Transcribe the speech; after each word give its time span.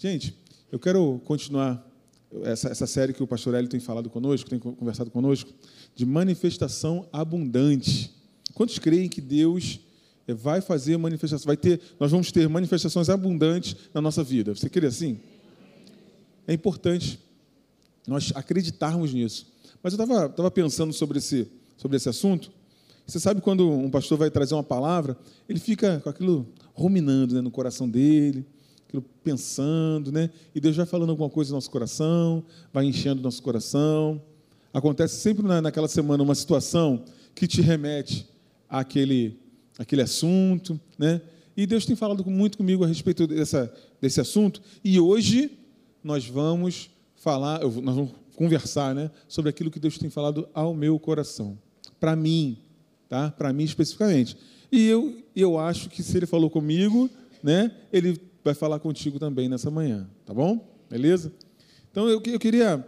Gente, 0.00 0.34
eu 0.72 0.78
quero 0.78 1.20
continuar 1.26 1.86
essa, 2.44 2.70
essa 2.70 2.86
série 2.86 3.12
que 3.12 3.22
o 3.22 3.26
pastor 3.26 3.52
Hélio 3.52 3.68
tem 3.68 3.78
falado 3.78 4.08
conosco, 4.08 4.48
tem 4.48 4.58
conversado 4.58 5.10
conosco, 5.10 5.52
de 5.94 6.06
manifestação 6.06 7.06
abundante. 7.12 8.10
Quantos 8.54 8.78
creem 8.78 9.10
que 9.10 9.20
Deus 9.20 9.78
eh, 10.26 10.32
vai 10.32 10.62
fazer 10.62 10.96
manifestação, 10.96 11.46
vai 11.46 11.56
ter, 11.58 11.82
nós 12.00 12.10
vamos 12.10 12.32
ter 12.32 12.48
manifestações 12.48 13.10
abundantes 13.10 13.76
na 13.92 14.00
nossa 14.00 14.24
vida? 14.24 14.54
Você 14.54 14.70
crê 14.70 14.86
assim? 14.86 15.20
É 16.48 16.54
importante 16.54 17.20
nós 18.06 18.32
acreditarmos 18.34 19.12
nisso. 19.12 19.52
Mas 19.82 19.92
eu 19.92 20.02
estava 20.02 20.50
pensando 20.50 20.94
sobre 20.94 21.18
esse, 21.18 21.46
sobre 21.76 21.98
esse 21.98 22.08
assunto. 22.08 22.50
Você 23.06 23.20
sabe 23.20 23.42
quando 23.42 23.70
um 23.70 23.90
pastor 23.90 24.16
vai 24.16 24.30
trazer 24.30 24.54
uma 24.54 24.64
palavra, 24.64 25.14
ele 25.46 25.60
fica 25.60 26.00
com 26.00 26.08
aquilo 26.08 26.48
ruminando 26.72 27.34
né, 27.34 27.42
no 27.42 27.50
coração 27.50 27.86
dele, 27.86 28.46
aquilo 28.90 29.04
pensando, 29.22 30.10
né? 30.10 30.30
E 30.52 30.60
Deus 30.60 30.76
vai 30.76 30.84
falando 30.84 31.10
alguma 31.10 31.30
coisa 31.30 31.50
no 31.50 31.56
nosso 31.56 31.70
coração, 31.70 32.44
vai 32.72 32.84
enchendo 32.84 33.20
o 33.20 33.22
nosso 33.22 33.40
coração. 33.40 34.20
Acontece 34.74 35.20
sempre 35.20 35.46
naquela 35.46 35.88
semana 35.88 36.22
uma 36.22 36.34
situação 36.34 37.04
que 37.34 37.46
te 37.46 37.60
remete 37.60 38.28
àquele, 38.68 39.38
àquele 39.78 40.02
assunto, 40.02 40.78
né? 40.98 41.22
E 41.56 41.66
Deus 41.66 41.86
tem 41.86 41.94
falado 41.94 42.24
muito 42.28 42.58
comigo 42.58 42.84
a 42.84 42.86
respeito 42.86 43.26
dessa, 43.26 43.72
desse 44.00 44.20
assunto. 44.20 44.60
E 44.84 44.98
hoje 44.98 45.50
nós 46.02 46.26
vamos 46.26 46.90
falar, 47.16 47.60
nós 47.60 47.94
vamos 47.94 48.10
conversar, 48.34 48.94
né, 48.94 49.10
sobre 49.28 49.50
aquilo 49.50 49.70
que 49.70 49.78
Deus 49.78 49.98
tem 49.98 50.08
falado 50.08 50.48
ao 50.54 50.74
meu 50.74 50.98
coração, 50.98 51.58
para 51.98 52.16
mim, 52.16 52.56
tá? 53.08 53.30
Para 53.30 53.52
mim 53.52 53.64
especificamente. 53.64 54.36
E 54.72 54.86
eu, 54.86 55.22
eu 55.36 55.58
acho 55.58 55.90
que 55.90 56.02
se 56.02 56.16
Ele 56.16 56.24
falou 56.24 56.48
comigo, 56.48 57.10
né, 57.42 57.70
Ele 57.92 58.18
vai 58.42 58.54
falar 58.54 58.78
contigo 58.78 59.18
também 59.18 59.48
nessa 59.48 59.70
manhã, 59.70 60.08
tá 60.24 60.32
bom? 60.32 60.68
Beleza? 60.88 61.32
Então 61.90 62.08
eu, 62.08 62.22
eu 62.24 62.38
queria. 62.38 62.86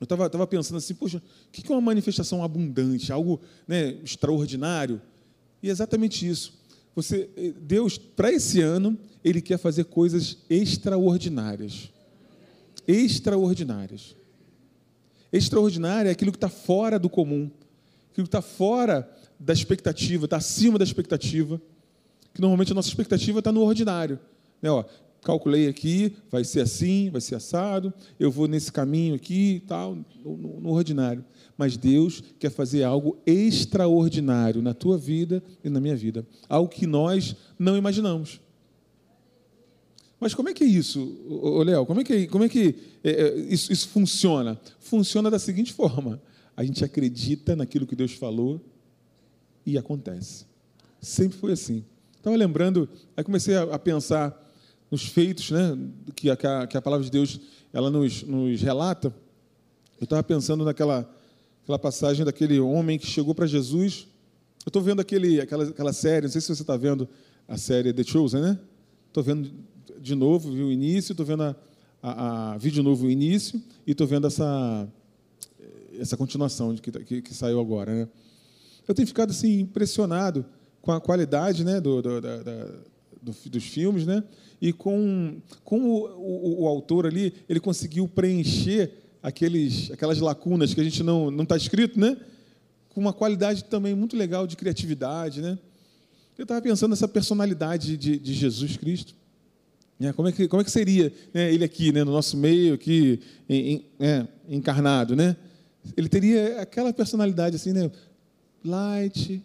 Eu 0.00 0.04
estava 0.04 0.30
tava 0.30 0.46
pensando 0.46 0.76
assim, 0.76 0.94
poxa, 0.94 1.18
o 1.18 1.50
que 1.50 1.70
é 1.70 1.74
uma 1.74 1.80
manifestação 1.80 2.42
abundante, 2.42 3.12
algo 3.12 3.40
né, 3.66 3.96
extraordinário? 4.04 5.00
E 5.62 5.68
é 5.68 5.72
exatamente 5.72 6.28
isso. 6.28 6.56
Você, 6.94 7.28
Deus, 7.60 7.98
para 7.98 8.32
esse 8.32 8.60
ano, 8.60 8.96
Ele 9.24 9.40
quer 9.40 9.58
fazer 9.58 9.84
coisas 9.84 10.38
extraordinárias. 10.48 11.90
Extraordinárias. 12.86 14.16
Extraordinário 15.32 16.08
é 16.08 16.12
aquilo 16.12 16.32
que 16.32 16.36
está 16.36 16.48
fora 16.48 16.98
do 16.98 17.10
comum, 17.10 17.50
aquilo 18.10 18.26
que 18.26 18.36
está 18.36 18.40
fora 18.40 19.08
da 19.38 19.52
expectativa, 19.52 20.24
está 20.24 20.38
acima 20.38 20.78
da 20.78 20.84
expectativa, 20.84 21.60
que 22.32 22.40
normalmente 22.40 22.72
a 22.72 22.74
nossa 22.74 22.88
expectativa 22.88 23.40
está 23.40 23.52
no 23.52 23.62
ordinário. 23.62 24.18
Né, 24.60 24.70
ó, 24.70 24.84
calculei 25.22 25.68
aqui, 25.68 26.16
vai 26.30 26.44
ser 26.44 26.60
assim, 26.60 27.10
vai 27.10 27.20
ser 27.20 27.34
assado, 27.34 27.92
eu 28.18 28.30
vou 28.30 28.46
nesse 28.48 28.72
caminho 28.72 29.14
aqui 29.14 29.62
tal, 29.66 29.96
no, 30.24 30.60
no, 30.60 30.70
ordinário. 30.70 31.24
Mas 31.56 31.76
Deus 31.76 32.22
quer 32.38 32.50
fazer 32.50 32.84
algo 32.84 33.18
extraordinário 33.26 34.62
na 34.62 34.72
tua 34.72 34.96
vida 34.96 35.42
e 35.62 35.68
na 35.68 35.80
minha 35.80 35.96
vida. 35.96 36.26
Algo 36.48 36.70
que 36.70 36.86
nós 36.86 37.34
não 37.58 37.76
imaginamos. 37.76 38.40
Mas 40.20 40.34
como 40.34 40.48
é 40.48 40.54
que 40.54 40.64
é 40.64 40.66
isso, 40.66 41.16
Léo? 41.64 41.86
Como 41.86 42.00
é 42.00 42.04
que, 42.04 42.26
como 42.26 42.44
é 42.44 42.48
que 42.48 42.74
é, 43.04 43.10
é, 43.10 43.36
isso, 43.40 43.72
isso 43.72 43.88
funciona? 43.88 44.58
Funciona 44.80 45.30
da 45.30 45.38
seguinte 45.38 45.72
forma: 45.72 46.20
a 46.56 46.64
gente 46.64 46.84
acredita 46.84 47.54
naquilo 47.54 47.86
que 47.86 47.94
Deus 47.94 48.12
falou 48.12 48.60
e 49.64 49.78
acontece. 49.78 50.46
Sempre 51.00 51.38
foi 51.38 51.52
assim. 51.52 51.84
Estava 52.16 52.34
lembrando, 52.34 52.88
aí 53.16 53.22
comecei 53.22 53.56
a, 53.56 53.62
a 53.62 53.78
pensar 53.78 54.47
nos 54.90 55.04
feitos 55.04 55.50
né, 55.50 55.76
que, 56.14 56.30
a, 56.30 56.66
que 56.66 56.76
a 56.76 56.82
palavra 56.82 57.04
de 57.04 57.10
Deus 57.10 57.40
ela 57.72 57.90
nos, 57.90 58.22
nos 58.22 58.60
relata, 58.60 59.14
eu 60.00 60.04
estava 60.04 60.22
pensando 60.22 60.64
naquela 60.64 61.08
aquela 61.68 61.78
passagem 61.78 62.24
daquele 62.24 62.58
homem 62.58 62.98
que 62.98 63.06
chegou 63.06 63.34
para 63.34 63.46
Jesus. 63.46 64.08
Eu 64.64 64.70
estou 64.70 64.80
vendo 64.80 65.00
aquele, 65.00 65.38
aquela, 65.38 65.64
aquela 65.64 65.92
série, 65.92 66.22
não 66.22 66.32
sei 66.32 66.40
se 66.40 66.46
você 66.46 66.62
está 66.62 66.78
vendo 66.78 67.06
a 67.46 67.58
série 67.58 67.92
The 67.92 68.02
Chosen, 68.04 68.40
né? 68.40 68.58
Estou 69.06 69.22
vendo 69.22 69.50
de 70.00 70.14
novo, 70.14 70.50
vi 70.50 70.62
o 70.62 70.72
início, 70.72 71.12
estou 71.12 71.26
vendo 71.26 71.42
a, 71.42 71.56
a, 72.02 72.52
a, 72.52 72.58
vi 72.58 72.70
de 72.70 72.80
novo 72.80 73.06
o 73.06 73.10
início 73.10 73.62
e 73.86 73.90
estou 73.90 74.06
vendo 74.06 74.26
essa, 74.26 74.88
essa 75.98 76.16
continuação 76.16 76.74
que, 76.74 76.90
que, 76.90 77.20
que, 77.20 77.34
saiu 77.34 77.60
agora. 77.60 77.92
Né? 77.94 78.08
Eu 78.86 78.94
tenho 78.94 79.06
ficado 79.06 79.30
assim 79.30 79.60
impressionado 79.60 80.46
com 80.80 80.90
a 80.92 81.00
qualidade 81.00 81.64
né, 81.64 81.80
do, 81.80 82.00
do, 82.00 82.20
da, 82.20 82.42
da, 82.42 82.68
do, 83.22 83.34
dos 83.50 83.64
filmes, 83.64 84.06
né? 84.06 84.22
E 84.60 84.72
com, 84.72 85.40
com 85.64 85.80
o, 85.80 86.04
o, 86.06 86.62
o, 86.62 86.66
autor 86.66 87.06
ali, 87.06 87.32
ele 87.48 87.60
conseguiu 87.60 88.08
preencher 88.08 88.92
aqueles, 89.22 89.90
aquelas 89.90 90.18
lacunas 90.18 90.74
que 90.74 90.80
a 90.80 90.84
gente 90.84 91.02
não 91.02 91.30
não 91.30 91.44
está 91.44 91.56
escrito, 91.56 91.98
né? 91.98 92.16
Com 92.88 93.00
uma 93.00 93.12
qualidade 93.12 93.64
também 93.64 93.94
muito 93.94 94.16
legal 94.16 94.46
de 94.46 94.56
criatividade, 94.56 95.40
né? 95.40 95.58
Eu 96.36 96.44
estava 96.44 96.62
pensando 96.62 96.90
nessa 96.90 97.08
personalidade 97.08 97.96
de, 97.96 98.16
de 98.16 98.32
Jesus 98.32 98.76
Cristo. 98.76 99.14
Né? 99.98 100.12
Como, 100.12 100.28
é 100.28 100.32
que, 100.32 100.46
como 100.46 100.62
é 100.62 100.64
que 100.64 100.70
seria 100.70 101.12
né, 101.34 101.52
ele 101.52 101.64
aqui, 101.64 101.90
né, 101.90 102.04
no 102.04 102.12
nosso 102.12 102.36
meio, 102.36 102.74
aqui, 102.74 103.20
em, 103.48 103.72
em, 103.72 103.84
é, 103.98 104.26
encarnado, 104.48 105.16
né? 105.16 105.36
Ele 105.96 106.08
teria 106.08 106.60
aquela 106.60 106.92
personalidade 106.92 107.56
assim, 107.56 107.72
né? 107.72 107.90
Light, 108.64 109.42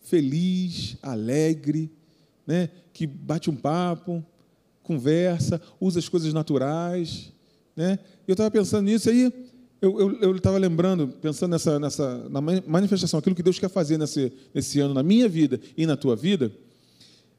feliz, 0.00 0.96
alegre, 1.02 1.90
né? 2.46 2.70
Que 2.96 3.06
bate 3.06 3.50
um 3.50 3.54
papo, 3.54 4.24
conversa, 4.82 5.60
usa 5.78 5.98
as 5.98 6.08
coisas 6.08 6.32
naturais. 6.32 7.30
Né? 7.76 7.98
Eu 8.26 8.32
estava 8.32 8.50
pensando 8.50 8.86
nisso 8.86 9.10
aí, 9.10 9.30
eu 9.82 10.34
estava 10.34 10.56
lembrando, 10.56 11.08
pensando 11.08 11.50
nessa, 11.50 11.78
nessa 11.78 12.26
na 12.30 12.40
manifestação, 12.40 13.18
aquilo 13.18 13.36
que 13.36 13.42
Deus 13.42 13.58
quer 13.58 13.68
fazer 13.68 13.98
nesse, 13.98 14.32
nesse 14.54 14.80
ano, 14.80 14.94
na 14.94 15.02
minha 15.02 15.28
vida 15.28 15.60
e 15.76 15.84
na 15.84 15.94
tua 15.94 16.16
vida. 16.16 16.50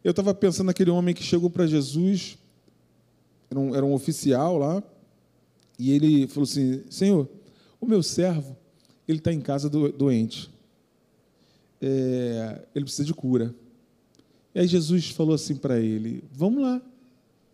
Eu 0.03 0.11
estava 0.11 0.31
pensando 0.31 0.67
naquele 0.67 0.91
homem 0.91 1.15
que 1.15 1.23
chegou 1.23 1.49
para 1.49 1.65
Jesus, 1.65 2.37
era 3.49 3.59
um, 3.59 3.75
era 3.75 3.83
um 3.83 3.93
oficial 3.93 4.59
lá, 4.59 4.83
e 5.79 5.91
ele 5.91 6.27
falou 6.27 6.43
assim: 6.43 6.83
Senhor, 6.87 7.27
o 7.81 7.87
meu 7.87 8.03
servo, 8.03 8.55
ele 9.07 9.17
está 9.17 9.33
em 9.33 9.41
casa 9.41 9.67
do, 9.67 9.91
doente 9.91 10.51
é, 11.81 12.61
ele 12.75 12.85
precisa 12.85 13.05
de 13.05 13.13
cura. 13.13 13.53
E 14.57 14.59
aí 14.59 14.67
Jesus 14.67 15.11
falou 15.11 15.35
assim 15.35 15.55
para 15.55 15.79
ele: 15.79 16.23
Vamos 16.31 16.63
lá, 16.63 16.81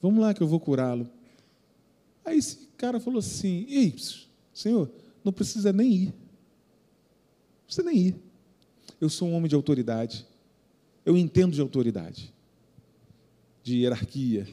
vamos 0.01 0.21
lá 0.21 0.33
que 0.33 0.41
eu 0.41 0.47
vou 0.47 0.57
curá-lo. 0.57 1.09
Aí 2.23 2.37
esse 2.37 2.69
cara 2.77 2.97
falou 2.97 3.19
assim: 3.19 3.65
Ei, 3.67 3.93
Senhor, 4.53 4.89
não 5.21 5.33
precisa 5.33 5.73
nem 5.73 5.91
ir. 5.91 6.05
Não 6.05 7.65
precisa 7.65 7.85
nem 7.85 7.97
ir. 7.97 8.15
Eu 9.01 9.09
sou 9.09 9.27
um 9.27 9.33
homem 9.33 9.49
de 9.49 9.55
autoridade. 9.55 10.25
Eu 11.05 11.17
entendo 11.17 11.51
de 11.51 11.59
autoridade, 11.59 12.33
de 13.61 13.79
hierarquia. 13.79 14.47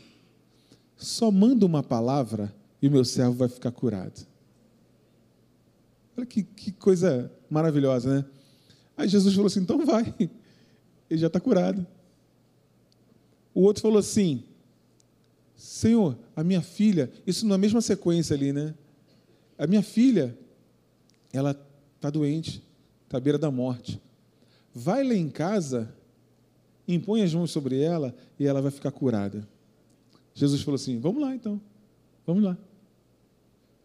Só 0.97 1.31
manda 1.31 1.65
uma 1.65 1.85
palavra 1.85 2.53
e 2.83 2.89
o 2.89 2.91
meu 2.91 3.05
servo 3.05 3.35
vai 3.35 3.49
ficar 3.49 3.71
curado. 3.71 4.27
Olha 6.17 6.27
que, 6.27 6.43
que 6.43 6.73
coisa 6.73 7.31
maravilhosa, 7.49 8.13
né? 8.13 8.25
Aí 8.97 9.07
Jesus 9.07 9.35
falou 9.35 9.47
assim: 9.47 9.61
então 9.61 9.87
vai, 9.87 10.13
ele 11.09 11.21
já 11.21 11.29
está 11.29 11.39
curado. 11.39 11.87
O 13.61 13.65
outro 13.65 13.83
falou 13.83 13.99
assim: 13.99 14.43
Senhor, 15.55 16.17
a 16.35 16.43
minha 16.43 16.63
filha, 16.63 17.13
isso 17.27 17.47
na 17.47 17.59
mesma 17.59 17.83
sequência 17.83 18.35
ali, 18.35 18.55
né? 18.55 18.75
A 19.59 19.67
minha 19.67 19.83
filha, 19.83 20.35
ela 21.31 21.51
está 21.95 22.09
doente, 22.09 22.65
está 23.05 23.19
à 23.19 23.21
beira 23.21 23.37
da 23.37 23.51
morte. 23.51 24.01
Vai 24.75 25.05
lá 25.05 25.13
em 25.13 25.29
casa, 25.29 25.95
impõe 26.89 27.23
as 27.23 27.35
mãos 27.35 27.51
sobre 27.51 27.79
ela 27.83 28.15
e 28.39 28.47
ela 28.47 28.63
vai 28.63 28.71
ficar 28.71 28.91
curada. 28.93 29.47
Jesus 30.33 30.63
falou 30.63 30.77
assim: 30.77 30.99
vamos 30.99 31.21
lá 31.21 31.35
então, 31.35 31.61
vamos 32.27 32.43
lá. 32.43 32.57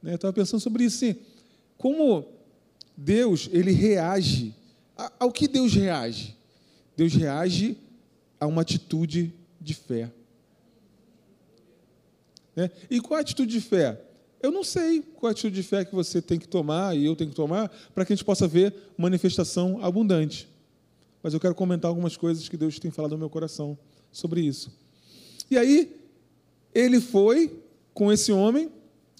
Né, 0.01 0.13
eu 0.13 0.15
estava 0.15 0.31
pensando 0.31 0.61
sobre 0.61 0.85
isso, 0.85 0.99
sim. 0.99 1.17
Como 1.77 2.25
Deus, 2.95 3.49
ele 3.51 3.73
reage 3.73 4.55
ao 5.19 5.33
que 5.33 5.49
Deus 5.49 5.73
reage? 5.73 6.33
Deus 6.95 7.13
reage 7.13 7.77
a 8.39 8.47
uma 8.47 8.61
atitude 8.61 9.33
de 9.65 9.73
fé. 9.73 10.11
Né? 12.55 12.69
E 12.89 13.01
qual 13.01 13.17
a 13.17 13.21
atitude 13.21 13.51
de 13.51 13.59
fé? 13.59 13.99
Eu 14.41 14.51
não 14.51 14.63
sei 14.63 15.01
qual 15.01 15.29
a 15.29 15.31
atitude 15.31 15.55
de 15.55 15.63
fé 15.63 15.83
que 15.83 15.93
você 15.93 16.21
tem 16.21 16.37
que 16.37 16.47
tomar 16.47 16.95
e 16.95 17.05
eu 17.05 17.15
tenho 17.15 17.31
que 17.31 17.35
tomar 17.35 17.69
para 17.93 18.05
que 18.05 18.13
a 18.13 18.15
gente 18.15 18.23
possa 18.23 18.47
ver 18.47 18.73
manifestação 18.97 19.83
abundante. 19.83 20.47
Mas 21.23 21.33
eu 21.33 21.39
quero 21.39 21.55
comentar 21.55 21.89
algumas 21.89 22.15
coisas 22.15 22.47
que 22.47 22.55
Deus 22.55 22.77
tem 22.77 22.91
falado 22.91 23.11
no 23.11 23.17
meu 23.17 23.29
coração 23.29 23.77
sobre 24.11 24.41
isso. 24.41 24.71
E 25.49 25.57
aí, 25.57 25.99
ele 26.73 27.01
foi 27.01 27.59
com 27.93 28.11
esse 28.11 28.31
homem, 28.31 28.71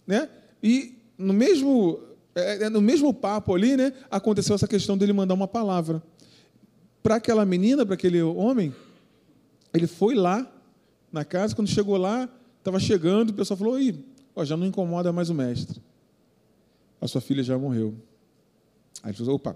né? 0.06 0.30
E 0.62 0.96
no 1.18 1.34
mesmo 1.34 2.00
é, 2.36 2.66
é, 2.66 2.70
no 2.70 2.82
mesmo 2.82 3.14
papo 3.14 3.56
ali, 3.56 3.78
né, 3.78 3.94
aconteceu 4.12 4.54
essa 4.54 4.68
questão 4.68 4.98
dele 4.98 5.14
mandar 5.14 5.34
uma 5.34 5.48
palavra. 5.48 6.04
Para 7.02 7.16
aquela 7.16 7.46
menina, 7.46 7.86
para 7.86 7.96
aquele 7.96 8.22
homem, 8.22 8.76
ele 9.77 9.88
foi 9.88 10.16
lá 10.16 10.51
na 11.12 11.24
casa, 11.24 11.56
quando 11.56 11.69
chegou 11.69 11.98
lá, 11.98 12.30
Estava 12.66 12.80
chegando, 12.80 13.30
o 13.30 13.33
pessoal 13.33 13.56
falou: 13.56 13.77
ó, 14.36 14.44
já 14.44 14.57
não 14.57 14.66
incomoda 14.66 15.13
mais 15.13 15.30
o 15.30 15.36
mestre. 15.36 15.80
A 17.00 17.07
sua 17.07 17.22
filha 17.22 17.44
já 17.44 17.56
morreu. 17.60 17.94
Aí 19.04 19.12
ele 19.12 19.18
falou: 19.19 19.36
opa, 19.36 19.56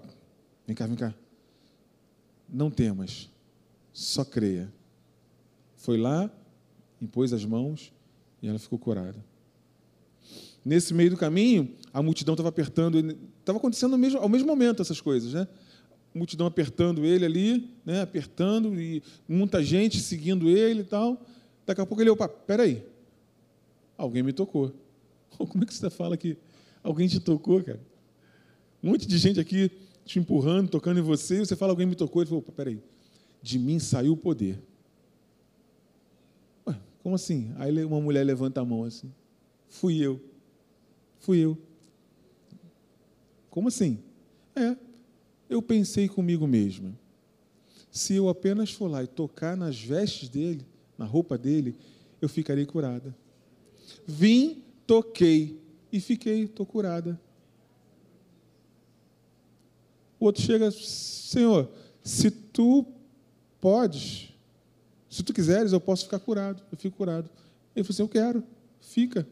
vem 0.64 0.76
cá, 0.76 0.86
vem 0.86 0.94
cá. 0.94 1.12
Não 2.48 2.70
temas, 2.70 3.28
só 3.92 4.24
creia. 4.24 4.72
Foi 5.74 5.98
lá, 5.98 6.30
impôs 7.02 7.32
as 7.32 7.44
mãos 7.44 7.92
e 8.40 8.46
ela 8.46 8.60
ficou 8.60 8.78
curada. 8.78 9.18
Nesse 10.64 10.94
meio 10.94 11.10
do 11.10 11.16
caminho, 11.16 11.74
a 11.92 12.00
multidão 12.00 12.34
estava 12.34 12.48
apertando, 12.48 13.00
estava 13.40 13.58
acontecendo 13.58 13.94
ao 13.94 13.98
mesmo, 13.98 14.20
ao 14.20 14.28
mesmo 14.28 14.46
momento 14.46 14.82
essas 14.82 15.00
coisas, 15.00 15.32
né? 15.32 15.48
Multidão 16.12 16.46
apertando 16.46 17.04
ele 17.04 17.24
ali, 17.24 17.70
né? 17.84 18.02
apertando, 18.02 18.80
e 18.80 19.02
muita 19.28 19.62
gente 19.62 20.00
seguindo 20.00 20.48
ele 20.48 20.80
e 20.80 20.84
tal. 20.84 21.24
Daqui 21.64 21.80
a 21.80 21.86
pouco 21.86 22.02
ele, 22.02 22.10
opa, 22.10 22.28
peraí, 22.28 22.84
alguém 23.96 24.22
me 24.22 24.32
tocou. 24.32 24.74
Como 25.38 25.62
é 25.62 25.66
que 25.66 25.74
você 25.74 25.88
fala 25.88 26.16
que 26.16 26.36
alguém 26.82 27.06
te 27.06 27.20
tocou, 27.20 27.62
cara? 27.62 27.80
Um 28.82 28.90
monte 28.90 29.06
de 29.06 29.18
gente 29.18 29.38
aqui 29.38 29.70
te 30.04 30.18
empurrando, 30.18 30.68
tocando 30.68 30.98
em 30.98 31.02
você, 31.02 31.36
e 31.36 31.46
você 31.46 31.54
fala, 31.54 31.72
alguém 31.72 31.86
me 31.86 31.94
tocou. 31.94 32.22
Ele 32.22 32.28
falou, 32.28 32.42
opa, 32.42 32.50
peraí, 32.50 32.82
de 33.40 33.58
mim 33.58 33.78
saiu 33.78 34.14
o 34.14 34.16
poder. 34.16 34.60
Ué, 36.66 36.76
como 37.02 37.14
assim? 37.14 37.52
Aí 37.56 37.84
uma 37.84 38.00
mulher 38.00 38.24
levanta 38.24 38.60
a 38.60 38.64
mão 38.64 38.84
assim. 38.84 39.12
Fui 39.68 39.98
eu. 39.98 40.20
Fui 41.20 41.38
eu. 41.38 41.56
Como 43.48 43.68
assim? 43.68 43.98
É, 44.56 44.76
eu 45.50 45.60
pensei 45.60 46.08
comigo 46.08 46.46
mesmo. 46.46 46.96
Se 47.90 48.14
eu 48.14 48.28
apenas 48.28 48.72
for 48.72 48.88
lá 48.88 49.02
e 49.02 49.08
tocar 49.08 49.56
nas 49.56 49.78
vestes 49.78 50.28
dele, 50.28 50.64
na 50.96 51.04
roupa 51.04 51.36
dele, 51.36 51.76
eu 52.22 52.28
ficarei 52.28 52.64
curada. 52.64 53.14
Vim, 54.06 54.62
toquei 54.86 55.60
e 55.92 56.00
fiquei, 56.00 56.44
estou 56.44 56.64
curada. 56.64 57.20
O 60.20 60.26
outro 60.26 60.40
chega, 60.40 60.70
Senhor, 60.70 61.68
se 62.04 62.30
tu 62.30 62.86
podes, 63.60 64.32
se 65.08 65.24
tu 65.24 65.32
quiseres, 65.32 65.72
eu 65.72 65.80
posso 65.80 66.04
ficar 66.04 66.20
curado. 66.20 66.62
Eu 66.70 66.78
fico 66.78 66.96
curado. 66.96 67.28
Ele 67.74 67.82
falou 67.82 67.94
assim: 67.94 68.02
Eu 68.02 68.08
quero, 68.08 68.44
fica. 68.80 69.26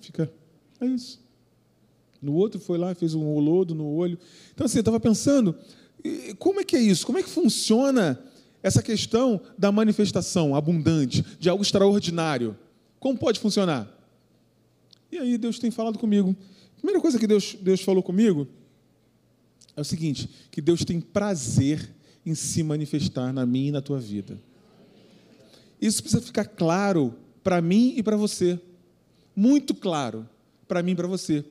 Fica. 0.00 0.32
É 0.80 0.86
isso. 0.86 1.20
No 2.20 2.34
outro 2.34 2.60
foi 2.60 2.78
lá, 2.78 2.94
fez 2.94 3.14
um 3.14 3.38
lodo 3.38 3.74
no 3.74 3.86
olho. 3.86 4.18
Então, 4.52 4.66
assim, 4.66 4.78
eu 4.78 4.82
estava 4.82 4.98
pensando, 4.98 5.54
como 6.38 6.60
é 6.60 6.64
que 6.64 6.76
é 6.76 6.80
isso? 6.80 7.06
Como 7.06 7.18
é 7.18 7.22
que 7.22 7.28
funciona 7.28 8.18
essa 8.62 8.82
questão 8.82 9.40
da 9.56 9.70
manifestação 9.70 10.54
abundante, 10.54 11.24
de 11.38 11.48
algo 11.48 11.62
extraordinário? 11.62 12.56
Como 12.98 13.18
pode 13.18 13.38
funcionar? 13.38 13.88
E 15.10 15.18
aí 15.18 15.38
Deus 15.38 15.58
tem 15.58 15.70
falado 15.70 15.98
comigo. 15.98 16.36
A 16.72 16.76
primeira 16.76 17.00
coisa 17.00 17.18
que 17.18 17.26
Deus, 17.26 17.56
Deus 17.60 17.80
falou 17.80 18.02
comigo 18.02 18.46
é 19.76 19.80
o 19.80 19.84
seguinte: 19.84 20.28
que 20.50 20.60
Deus 20.60 20.84
tem 20.84 21.00
prazer 21.00 21.94
em 22.26 22.34
se 22.34 22.62
manifestar 22.62 23.32
na 23.32 23.46
minha 23.46 23.68
e 23.68 23.72
na 23.72 23.80
tua 23.80 23.98
vida. 23.98 24.38
Isso 25.80 26.02
precisa 26.02 26.20
ficar 26.20 26.44
claro 26.44 27.14
para 27.42 27.62
mim 27.62 27.94
e 27.96 28.02
para 28.02 28.16
você. 28.16 28.60
Muito 29.34 29.74
claro 29.74 30.28
para 30.66 30.82
mim 30.82 30.92
e 30.92 30.96
para 30.96 31.06
você. 31.06 31.44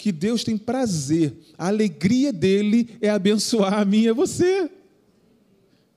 Que 0.00 0.10
Deus 0.10 0.42
tem 0.42 0.56
prazer, 0.56 1.36
a 1.58 1.66
alegria 1.66 2.32
dele 2.32 2.96
é 3.02 3.10
abençoar 3.10 3.74
a 3.74 3.84
mim 3.84 4.04
e 4.04 4.08
a 4.08 4.14
você. 4.14 4.62
O 4.64 4.70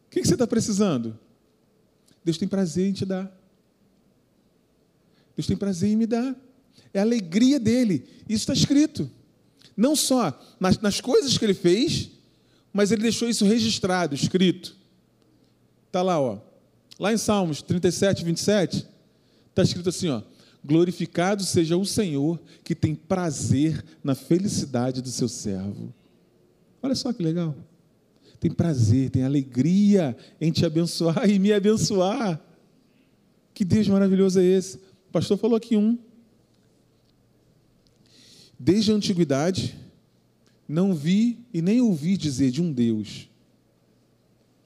que 0.10 0.26
você 0.26 0.34
está 0.34 0.46
precisando? 0.46 1.18
Deus 2.22 2.38
tem 2.38 2.46
prazer 2.46 2.90
em 2.90 2.92
te 2.92 3.06
dar. 3.06 3.34
Deus 5.38 5.48
tem 5.48 5.56
prazer 5.56 5.90
em 5.90 5.96
me 5.96 6.06
dar. 6.06 6.36
É 6.94 7.00
a 7.00 7.02
alegria 7.02 7.58
dele. 7.58 8.06
Isso 8.28 8.42
está 8.42 8.52
escrito. 8.52 9.10
Não 9.76 9.96
só 9.96 10.38
nas, 10.60 10.78
nas 10.80 11.00
coisas 11.00 11.38
que 11.38 11.46
ele 11.46 11.54
fez, 11.54 12.10
mas 12.74 12.92
ele 12.92 13.04
deixou 13.04 13.30
isso 13.30 13.46
registrado, 13.46 14.14
escrito. 14.14 14.76
Está 15.88 16.02
lá, 16.02 16.20
ó. 16.20 16.40
Lá 17.00 17.14
em 17.14 17.18
Salmos 17.18 17.62
37, 17.62 18.26
27, 18.26 18.86
está 19.50 19.64
escrito 19.64 19.88
assim, 19.88 20.10
ó. 20.10 20.22
Glorificado 20.64 21.44
seja 21.44 21.76
o 21.76 21.86
Senhor 21.86 22.40
que 22.64 22.74
tem 22.74 22.96
prazer 22.96 23.84
na 24.04 24.16
felicidade 24.16 25.02
do 25.02 25.10
seu 25.10 25.28
servo. 25.28 25.94
Olha 26.82 26.96
só 26.96 27.12
que 27.12 27.22
legal. 27.22 27.56
Tem 28.40 28.52
prazer, 28.52 29.10
tem 29.10 29.24
alegria 29.24 30.16
em 30.40 30.52
te 30.52 30.66
abençoar 30.66 31.30
e 31.30 31.40
me 31.40 31.52
abençoar. 31.52 32.42
Que 33.54 33.64
Deus 33.64 33.88
maravilhoso 33.88 34.40
é 34.40 34.44
esse? 34.44 34.78
O 34.78 35.12
pastor 35.12 35.38
falou 35.38 35.56
aqui 35.56 35.78
um. 35.78 35.98
Desde 38.60 38.92
a 38.92 38.96
antiguidade, 38.96 39.78
não 40.68 40.94
vi 40.94 41.46
e 41.54 41.62
nem 41.62 41.82
ouvi 41.82 42.18
dizer 42.18 42.52
de 42.52 42.62
um 42.62 42.72
Deus 42.72 43.30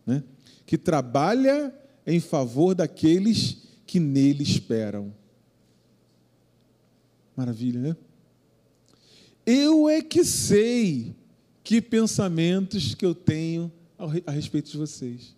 né, 0.08 0.24
que 0.66 0.78
trabalha 0.78 1.74
em 2.06 2.20
favor 2.20 2.74
daqueles 2.74 3.58
que 3.86 4.00
nele 4.00 4.42
esperam. 4.42 5.14
Maravilha, 7.38 7.80
né? 7.80 7.98
Eu 9.46 9.88
é 9.88 10.02
que 10.02 10.26
sei 10.26 11.16
que 11.64 11.82
pensamentos 11.82 12.94
que 12.94 13.06
eu 13.06 13.16
tenho 13.16 13.72
a 14.26 14.32
respeito 14.32 14.70
de 14.70 14.78
vocês. 14.78 15.36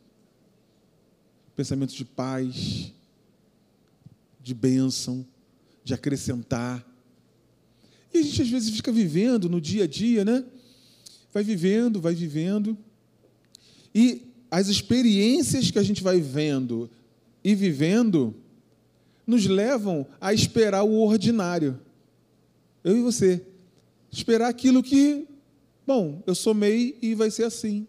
Pensamentos 1.56 1.94
de 1.94 2.06
paz, 2.06 2.92
de 4.42 4.54
bênção, 4.56 5.26
de 5.84 5.94
acrescentar, 5.94 6.90
e 8.14 8.18
a 8.18 8.22
gente 8.22 8.42
às 8.42 8.50
vezes 8.50 8.76
fica 8.76 8.92
vivendo 8.92 9.50
no 9.50 9.62
dia 9.62 9.84
a 9.84 9.88
dia, 9.88 10.26
né? 10.26 10.44
Vai 11.32 11.44
vivendo, 11.44 12.02
vai 12.02 12.16
vivendo. 12.16 12.78
E 13.94 14.24
as 14.50 14.68
experiências 14.68 15.70
que 15.70 15.78
a 15.78 15.84
gente 15.84 16.02
vai 16.02 16.20
vendo 16.20 16.90
e 17.44 17.54
vivendo 17.54 18.36
nos 19.28 19.46
levam 19.46 20.08
a 20.20 20.34
esperar 20.34 20.84
o 20.84 21.02
ordinário. 21.04 21.80
Eu 22.84 22.98
e 22.98 23.02
você. 23.02 23.46
Esperar 24.12 24.48
aquilo 24.48 24.82
que, 24.82 25.28
bom, 25.86 26.24
eu 26.26 26.34
somei 26.34 26.98
e 27.02 27.14
vai 27.14 27.30
ser 27.30 27.44
assim. 27.44 27.88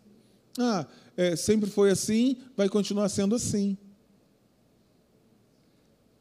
Ah, 0.59 0.87
é, 1.17 1.37
sempre 1.37 1.71
foi 1.71 1.91
assim, 1.91 2.37
vai 2.57 2.69
continuar 2.69 3.09
sendo 3.09 3.35
assim. 3.35 3.77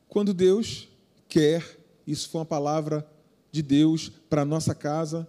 Quando 0.07 0.33
Deus 0.33 0.87
quer, 1.27 1.79
isso 2.05 2.29
foi 2.29 2.39
uma 2.39 2.45
palavra 2.45 3.07
de 3.51 3.61
Deus 3.61 4.09
para 4.29 4.41
a 4.41 4.45
nossa 4.45 4.73
casa, 4.73 5.27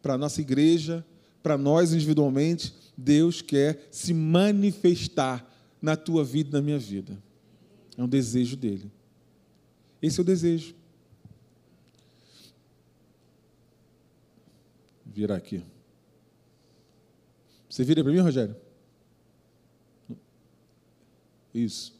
para 0.00 0.14
a 0.14 0.18
nossa 0.18 0.40
igreja, 0.40 1.04
para 1.42 1.58
nós 1.58 1.92
individualmente. 1.92 2.74
Deus 2.96 3.42
quer 3.42 3.88
se 3.90 4.14
manifestar 4.14 5.48
na 5.80 5.96
tua 5.96 6.24
vida 6.24 6.50
e 6.50 6.52
na 6.52 6.62
minha 6.62 6.78
vida. 6.78 7.20
É 7.96 8.02
um 8.02 8.08
desejo 8.08 8.56
dele. 8.56 8.90
Esse 10.00 10.18
é 10.18 10.22
o 10.22 10.24
desejo. 10.24 10.74
Virar 15.12 15.36
aqui. 15.36 15.62
Você 17.68 17.84
vira 17.84 18.02
para 18.02 18.12
mim, 18.12 18.18
Rogério? 18.18 18.56
Isso. 21.54 21.94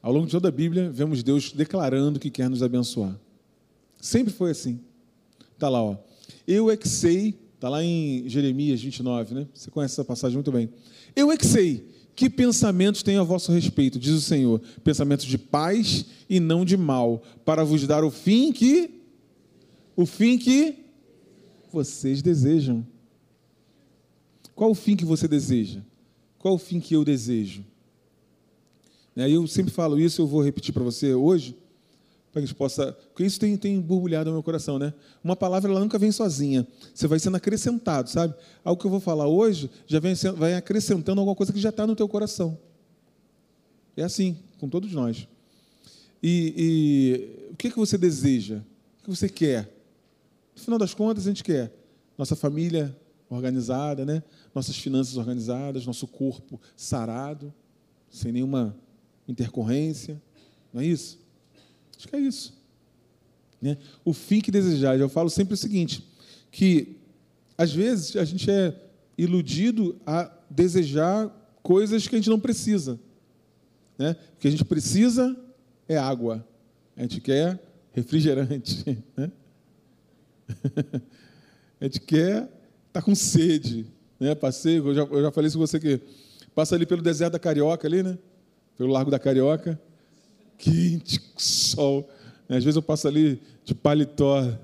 Ao 0.00 0.12
longo 0.12 0.26
de 0.26 0.32
toda 0.32 0.48
a 0.48 0.52
Bíblia, 0.52 0.90
vemos 0.90 1.22
Deus 1.22 1.52
declarando 1.52 2.20
que 2.20 2.30
quer 2.30 2.48
nos 2.48 2.62
abençoar. 2.62 3.18
Sempre 4.00 4.32
foi 4.32 4.50
assim. 4.50 4.80
Está 5.52 5.68
lá, 5.68 5.82
ó. 5.82 5.96
Eu 6.46 6.70
é 6.70 6.76
que 6.76 6.88
sei, 6.88 7.38
está 7.54 7.68
lá 7.68 7.82
em 7.82 8.28
Jeremias 8.28 8.80
29, 8.80 9.34
né? 9.34 9.48
Você 9.54 9.70
conhece 9.70 9.94
essa 9.94 10.04
passagem 10.04 10.36
muito 10.36 10.52
bem. 10.52 10.68
Eu 11.16 11.32
é 11.32 11.36
que 11.36 11.46
sei 11.46 11.88
que 12.14 12.30
pensamentos 12.30 13.02
tenho 13.02 13.20
a 13.20 13.24
vosso 13.24 13.50
respeito, 13.50 13.98
diz 13.98 14.12
o 14.12 14.20
Senhor, 14.20 14.60
pensamentos 14.84 15.26
de 15.26 15.36
paz 15.36 16.06
e 16.28 16.38
não 16.38 16.64
de 16.64 16.76
mal, 16.76 17.22
para 17.44 17.64
vos 17.64 17.86
dar 17.86 18.04
o 18.04 18.10
fim 18.10 18.52
que 18.52 19.00
o 19.96 20.06
fim 20.06 20.38
que 20.38 20.83
vocês 21.74 22.22
desejam. 22.22 22.86
Qual 24.54 24.70
o 24.70 24.74
fim 24.74 24.96
que 24.96 25.04
você 25.04 25.28
deseja? 25.28 25.80
Qual 26.38 26.54
o 26.54 26.58
fim 26.58 26.80
que 26.80 26.94
eu 26.94 27.04
desejo? 27.04 27.64
Né, 29.14 29.30
eu 29.30 29.46
sempre 29.46 29.72
falo 29.72 29.98
isso, 29.98 30.22
eu 30.22 30.26
vou 30.26 30.42
repetir 30.42 30.72
para 30.72 30.82
você 30.82 31.12
hoje 31.12 31.56
para 32.34 32.40
que 32.40 32.44
a 32.44 32.46
gente 32.46 32.56
possa. 32.56 32.92
Porque 32.92 33.24
isso 33.24 33.38
tem, 33.38 33.56
tem 33.56 33.80
borbulhado 33.80 34.28
no 34.28 34.34
meu 34.34 34.42
coração, 34.42 34.76
né? 34.76 34.92
Uma 35.22 35.36
palavra 35.36 35.70
ela 35.70 35.78
nunca 35.78 35.96
vem 35.98 36.10
sozinha. 36.10 36.66
Você 36.92 37.06
vai 37.06 37.20
sendo 37.20 37.36
acrescentado, 37.36 38.10
sabe? 38.10 38.34
Algo 38.64 38.80
que 38.80 38.86
eu 38.86 38.90
vou 38.90 38.98
falar 38.98 39.28
hoje 39.28 39.70
já 39.86 40.00
vem, 40.00 40.14
vai 40.36 40.54
acrescentando 40.54 41.20
alguma 41.20 41.36
coisa 41.36 41.52
que 41.52 41.60
já 41.60 41.68
está 41.68 41.86
no 41.86 41.94
teu 41.94 42.08
coração. 42.08 42.58
É 43.96 44.02
assim, 44.02 44.36
com 44.58 44.68
todos 44.68 44.92
nós. 44.92 45.28
E, 46.20 46.54
e 46.56 47.52
o 47.52 47.56
que, 47.56 47.70
que 47.70 47.76
você 47.76 47.96
deseja? 47.96 48.56
O 49.00 49.04
que 49.04 49.10
você 49.10 49.28
quer? 49.28 49.72
No 50.54 50.62
final 50.62 50.78
das 50.78 50.94
contas, 50.94 51.26
a 51.26 51.30
gente 51.30 51.42
quer 51.42 51.72
nossa 52.16 52.36
família 52.36 52.96
organizada, 53.28 54.04
né? 54.04 54.22
nossas 54.54 54.76
finanças 54.76 55.16
organizadas, 55.16 55.86
nosso 55.86 56.06
corpo 56.06 56.60
sarado, 56.76 57.52
sem 58.08 58.30
nenhuma 58.32 58.76
intercorrência. 59.26 60.20
Não 60.72 60.80
é 60.80 60.86
isso? 60.86 61.18
Acho 61.96 62.08
que 62.08 62.16
é 62.16 62.20
isso. 62.20 62.54
Né? 63.60 63.76
O 64.04 64.12
fim 64.12 64.40
que 64.40 64.50
desejar. 64.50 64.98
Eu 64.98 65.08
falo 65.08 65.30
sempre 65.30 65.54
o 65.54 65.56
seguinte, 65.56 66.06
que 66.50 66.96
às 67.56 67.72
vezes 67.72 68.16
a 68.16 68.24
gente 68.24 68.50
é 68.50 68.80
iludido 69.16 70.00
a 70.06 70.30
desejar 70.50 71.28
coisas 71.62 72.06
que 72.06 72.14
a 72.14 72.18
gente 72.18 72.30
não 72.30 72.38
precisa. 72.38 73.00
Né? 73.98 74.16
O 74.34 74.38
que 74.38 74.48
a 74.48 74.50
gente 74.50 74.64
precisa 74.64 75.36
é 75.88 75.96
água. 75.96 76.46
A 76.96 77.02
gente 77.02 77.20
quer 77.20 77.60
refrigerante. 77.92 78.84
Né? 79.16 79.30
a 81.80 81.84
gente 81.84 82.00
quer 82.00 82.48
tá 82.92 83.02
com 83.02 83.14
sede. 83.14 83.86
Né? 84.20 84.34
Passei, 84.34 84.78
eu 84.78 84.94
já, 84.94 85.02
eu 85.02 85.22
já 85.22 85.32
falei 85.32 85.48
isso 85.48 85.58
com 85.58 85.66
você 85.66 85.80
que 85.80 86.00
passa 86.54 86.74
ali 86.74 86.86
pelo 86.86 87.02
deserto 87.02 87.32
da 87.32 87.38
Carioca, 87.38 87.86
ali, 87.88 88.02
né? 88.02 88.16
Pelo 88.78 88.92
Largo 88.92 89.10
da 89.10 89.18
Carioca. 89.18 89.80
Quente, 90.56 91.20
sol. 91.36 92.08
Às 92.48 92.62
vezes 92.62 92.76
eu 92.76 92.82
passo 92.82 93.08
ali 93.08 93.42
de 93.64 93.74
paletó 93.74 94.56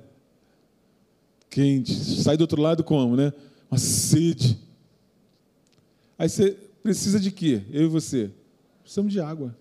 quente. 1.51 1.93
Sai 1.93 2.37
do 2.37 2.43
outro 2.43 2.63
lado 2.63 2.85
como, 2.85 3.17
né? 3.17 3.33
Uma 3.71 3.79
sede. 3.79 4.57
Aí 6.17 6.29
você 6.29 6.57
precisa 6.83 7.19
de 7.19 7.33
quê? 7.33 7.63
Eu 7.73 7.85
e 7.85 7.89
você? 7.89 8.31
Precisamos 8.83 9.13
de 9.13 9.21
água. 9.21 9.57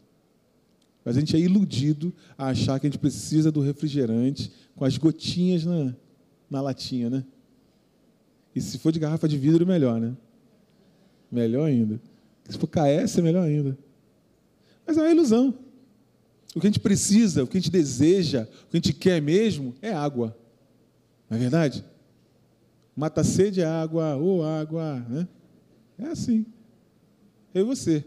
Mas 1.03 1.17
a 1.17 1.19
gente 1.19 1.35
é 1.35 1.39
iludido 1.39 2.13
a 2.37 2.47
achar 2.47 2.79
que 2.79 2.85
a 2.85 2.89
gente 2.89 2.99
precisa 2.99 3.51
do 3.51 3.61
refrigerante 3.61 4.51
com 4.75 4.85
as 4.85 4.97
gotinhas 4.97 5.65
na, 5.65 5.95
na 6.49 6.61
latinha, 6.61 7.09
né? 7.09 7.25
E 8.55 8.61
se 8.61 8.77
for 8.79 8.91
de 8.91 8.99
garrafa 8.99 9.27
de 9.27 9.37
vidro, 9.37 9.65
melhor, 9.65 9.99
né? 9.99 10.15
Melhor 11.31 11.65
ainda. 11.65 12.01
Se 12.49 12.57
for 12.57 12.67
KS, 12.67 13.17
é 13.17 13.21
melhor 13.21 13.43
ainda. 13.43 13.77
Mas 14.85 14.97
é 14.97 15.01
uma 15.01 15.11
ilusão. 15.11 15.53
O 16.55 16.59
que 16.59 16.65
a 16.65 16.69
gente 16.69 16.79
precisa, 16.79 17.43
o 17.43 17.47
que 17.47 17.57
a 17.57 17.61
gente 17.61 17.71
deseja, 17.71 18.43
o 18.43 18.71
que 18.71 18.77
a 18.77 18.77
gente 18.77 18.93
quer 18.93 19.21
mesmo 19.21 19.75
é 19.81 19.93
água. 19.93 20.35
Não 21.29 21.37
é 21.37 21.39
verdade? 21.39 21.85
Mata 22.95 23.21
a 23.21 23.23
sede 23.23 23.61
é 23.61 23.65
água, 23.65 24.15
ou 24.15 24.39
oh, 24.39 24.43
água, 24.43 25.05
né? 25.07 25.27
É 25.99 26.07
assim. 26.07 26.45
Eu 27.53 27.61
e 27.61 27.65
você. 27.65 28.03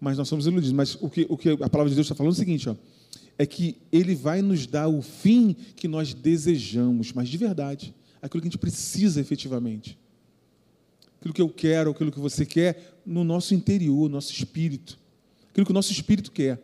Mas 0.00 0.16
nós 0.16 0.28
somos 0.28 0.46
iludidos. 0.46 0.72
Mas 0.72 0.94
o 0.94 1.10
que, 1.10 1.26
o 1.28 1.36
que 1.36 1.50
a 1.50 1.68
palavra 1.68 1.88
de 1.88 1.96
Deus 1.96 2.06
está 2.06 2.14
falando 2.14 2.32
é 2.32 2.36
o 2.36 2.38
seguinte, 2.38 2.68
ó, 2.68 2.76
é 3.38 3.44
que 3.46 3.76
Ele 3.92 4.14
vai 4.14 4.42
nos 4.42 4.66
dar 4.66 4.88
o 4.88 5.02
fim 5.02 5.54
que 5.74 5.86
nós 5.86 6.14
desejamos, 6.14 7.12
mas 7.12 7.28
de 7.28 7.36
verdade, 7.36 7.94
aquilo 8.20 8.40
que 8.40 8.48
a 8.48 8.50
gente 8.50 8.58
precisa 8.58 9.20
efetivamente. 9.20 9.98
Aquilo 11.18 11.34
que 11.34 11.42
eu 11.42 11.48
quero, 11.48 11.90
aquilo 11.90 12.12
que 12.12 12.20
você 12.20 12.46
quer, 12.46 13.00
no 13.04 13.24
nosso 13.24 13.54
interior, 13.54 14.08
no 14.08 14.16
nosso 14.16 14.32
espírito. 14.32 14.98
Aquilo 15.50 15.66
que 15.66 15.72
o 15.72 15.74
nosso 15.74 15.92
espírito 15.92 16.30
quer 16.30 16.62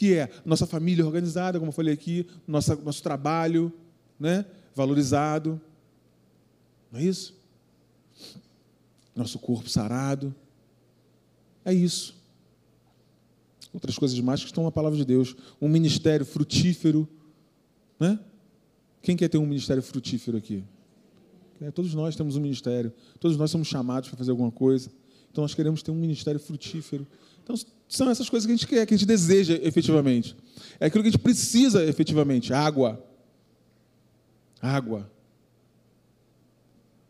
que 0.00 0.14
é 0.14 0.30
nossa 0.46 0.66
família 0.66 1.04
organizada, 1.04 1.58
como 1.58 1.68
eu 1.68 1.74
falei 1.74 1.92
aqui, 1.92 2.26
nossa, 2.46 2.74
nosso 2.76 3.02
trabalho 3.02 3.70
né, 4.18 4.46
valorizado. 4.74 5.60
Não 6.90 7.00
é 7.00 7.04
isso? 7.04 7.38
Nosso 9.14 9.38
corpo 9.38 9.68
sarado. 9.68 10.34
É 11.64 11.74
isso. 11.74 12.16
Outras 13.72 13.96
coisas 13.96 14.18
mais 14.20 14.40
que 14.40 14.46
estão 14.46 14.64
na 14.64 14.72
palavra 14.72 14.98
de 14.98 15.04
Deus. 15.04 15.36
Um 15.60 15.68
ministério 15.68 16.26
frutífero. 16.26 17.08
Né? 17.98 18.18
Quem 19.02 19.16
quer 19.16 19.28
ter 19.28 19.38
um 19.38 19.46
ministério 19.46 19.82
frutífero 19.82 20.36
aqui? 20.36 20.64
É, 21.60 21.70
todos 21.70 21.94
nós 21.94 22.16
temos 22.16 22.36
um 22.36 22.40
ministério. 22.40 22.92
Todos 23.18 23.36
nós 23.36 23.50
somos 23.50 23.68
chamados 23.68 24.08
para 24.08 24.18
fazer 24.18 24.30
alguma 24.30 24.50
coisa. 24.50 24.90
Então 25.30 25.42
nós 25.42 25.54
queremos 25.54 25.82
ter 25.82 25.90
um 25.90 25.96
ministério 25.96 26.40
frutífero. 26.40 27.06
Então, 27.42 27.54
são 27.88 28.10
essas 28.10 28.28
coisas 28.28 28.46
que 28.46 28.52
a 28.52 28.56
gente 28.56 28.66
quer, 28.66 28.86
que 28.86 28.94
a 28.94 28.96
gente 28.96 29.06
deseja 29.06 29.54
efetivamente. 29.62 30.36
É 30.78 30.86
aquilo 30.86 31.02
que 31.02 31.08
a 31.08 31.12
gente 31.12 31.20
precisa 31.20 31.84
efetivamente: 31.84 32.52
água. 32.52 33.04
Água. 34.60 35.10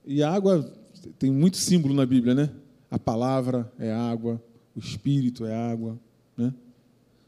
E 0.05 0.23
água 0.23 0.73
tem 1.19 1.31
muito 1.31 1.57
símbolo 1.57 1.95
na 1.95 2.07
Bíblia, 2.07 2.35
né? 2.35 2.51
A 2.91 2.99
palavra 2.99 3.71
é 3.79 3.93
água, 3.93 4.43
o 4.75 4.81
Espírito 4.81 5.45
é 5.45 5.55
água, 5.55 5.99
né? 6.41 6.55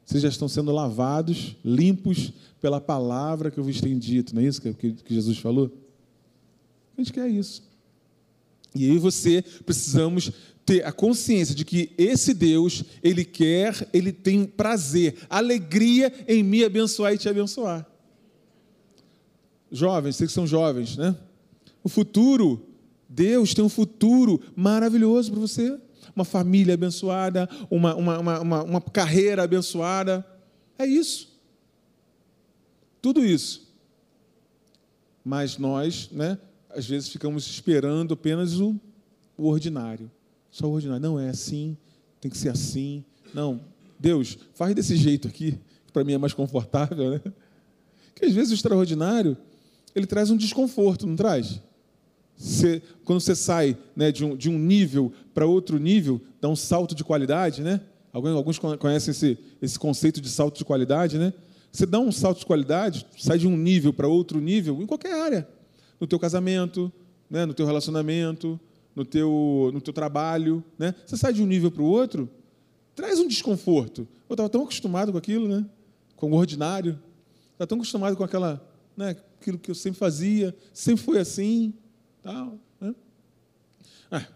Vocês 0.04 0.22
já 0.22 0.28
estão 0.28 0.48
sendo 0.48 0.72
lavados, 0.72 1.56
limpos 1.64 2.32
pela 2.60 2.80
palavra 2.80 3.50
que 3.50 3.58
eu 3.58 3.64
vos 3.64 3.80
tenho 3.80 3.98
dito, 3.98 4.34
não 4.34 4.42
é 4.42 4.46
isso 4.46 4.60
que, 4.60 4.72
que 4.72 5.14
Jesus 5.14 5.38
falou? 5.38 5.70
A 6.96 7.00
gente 7.00 7.12
quer 7.12 7.28
isso. 7.28 7.62
E 8.74 8.86
eu 8.86 8.94
e 8.94 8.98
você 8.98 9.42
precisamos 9.64 10.32
ter 10.64 10.84
a 10.84 10.92
consciência 10.92 11.54
de 11.54 11.64
que 11.64 11.92
esse 11.98 12.32
Deus, 12.32 12.84
Ele 13.02 13.24
quer, 13.24 13.88
Ele 13.92 14.12
tem 14.12 14.44
prazer, 14.44 15.16
alegria 15.28 16.12
em 16.26 16.42
me 16.42 16.64
abençoar 16.64 17.12
e 17.12 17.18
te 17.18 17.28
abençoar. 17.28 17.86
Jovens, 19.70 20.16
vocês 20.16 20.28
que 20.28 20.34
são 20.34 20.46
jovens, 20.46 20.96
né? 20.96 21.16
O 21.82 21.88
futuro, 21.88 22.64
Deus 23.08 23.54
tem 23.54 23.64
um 23.64 23.68
futuro 23.68 24.40
maravilhoso 24.54 25.30
para 25.30 25.40
você. 25.40 25.78
Uma 26.14 26.24
família 26.24 26.74
abençoada, 26.74 27.48
uma, 27.70 27.94
uma, 27.94 28.18
uma, 28.40 28.62
uma, 28.62 28.80
carreira 28.80 29.42
abençoada. 29.42 30.26
É 30.78 30.86
isso. 30.86 31.38
Tudo 33.00 33.24
isso. 33.24 33.70
Mas 35.24 35.58
nós, 35.58 36.08
né, 36.10 36.38
às 36.70 36.86
vezes 36.86 37.08
ficamos 37.08 37.46
esperando 37.46 38.14
apenas 38.14 38.60
o, 38.60 38.78
o 39.36 39.46
ordinário. 39.46 40.10
Só 40.50 40.66
o 40.66 40.72
ordinário. 40.72 41.02
Não, 41.02 41.18
é 41.18 41.28
assim, 41.28 41.76
tem 42.20 42.30
que 42.30 42.36
ser 42.36 42.50
assim. 42.50 43.04
Não, 43.32 43.60
Deus, 43.98 44.38
faz 44.54 44.74
desse 44.74 44.96
jeito 44.96 45.28
aqui, 45.28 45.52
que 45.86 45.92
para 45.92 46.04
mim 46.04 46.12
é 46.12 46.18
mais 46.18 46.34
confortável, 46.34 47.12
né? 47.12 47.20
Que 48.14 48.26
às 48.26 48.32
vezes 48.32 48.50
o 48.50 48.54
extraordinário, 48.54 49.36
ele 49.94 50.06
traz 50.06 50.30
um 50.30 50.36
desconforto, 50.36 51.06
não 51.06 51.16
traz? 51.16 51.60
Você, 52.42 52.82
quando 53.04 53.20
você 53.20 53.36
sai 53.36 53.78
né, 53.94 54.10
de, 54.10 54.24
um, 54.24 54.36
de 54.36 54.50
um 54.50 54.58
nível 54.58 55.12
para 55.32 55.46
outro 55.46 55.78
nível, 55.78 56.20
dá 56.40 56.48
um 56.48 56.56
salto 56.56 56.92
de 56.92 57.04
qualidade, 57.04 57.62
né? 57.62 57.80
Alguns, 58.12 58.30
alguns 58.32 58.58
conhecem 58.58 59.12
esse, 59.12 59.38
esse 59.62 59.78
conceito 59.78 60.20
de 60.20 60.28
salto 60.28 60.58
de 60.58 60.64
qualidade, 60.64 61.18
né? 61.18 61.32
Você 61.70 61.86
dá 61.86 62.00
um 62.00 62.10
salto 62.10 62.40
de 62.40 62.46
qualidade, 62.46 63.06
sai 63.16 63.38
de 63.38 63.46
um 63.46 63.56
nível 63.56 63.92
para 63.92 64.08
outro 64.08 64.40
nível, 64.40 64.82
em 64.82 64.86
qualquer 64.86 65.14
área. 65.14 65.48
No 66.00 66.06
teu 66.06 66.18
casamento, 66.18 66.92
né, 67.30 67.46
no 67.46 67.54
teu 67.54 67.64
relacionamento, 67.64 68.58
no 68.94 69.04
teu, 69.04 69.70
no 69.72 69.80
teu 69.80 69.92
trabalho, 69.92 70.64
né? 70.76 70.96
Você 71.06 71.16
sai 71.16 71.32
de 71.32 71.42
um 71.42 71.46
nível 71.46 71.70
para 71.70 71.82
o 71.82 71.86
outro, 71.86 72.28
traz 72.96 73.20
um 73.20 73.28
desconforto. 73.28 74.06
Eu 74.28 74.34
estava 74.34 74.48
tão 74.48 74.64
acostumado 74.64 75.12
com 75.12 75.18
aquilo, 75.18 75.46
né? 75.46 75.64
Com 76.16 76.32
o 76.32 76.34
ordinário, 76.34 76.98
estava 77.52 77.68
tão 77.68 77.78
acostumado 77.78 78.16
com 78.16 78.24
aquela, 78.24 78.60
né? 78.96 79.16
Aquilo 79.40 79.58
que 79.58 79.70
eu 79.70 79.76
sempre 79.76 80.00
fazia, 80.00 80.52
sempre 80.74 81.04
foi 81.04 81.20
assim, 81.20 81.72
tal, 82.22 82.58
né? 82.80 82.94
Ah, 84.10 84.26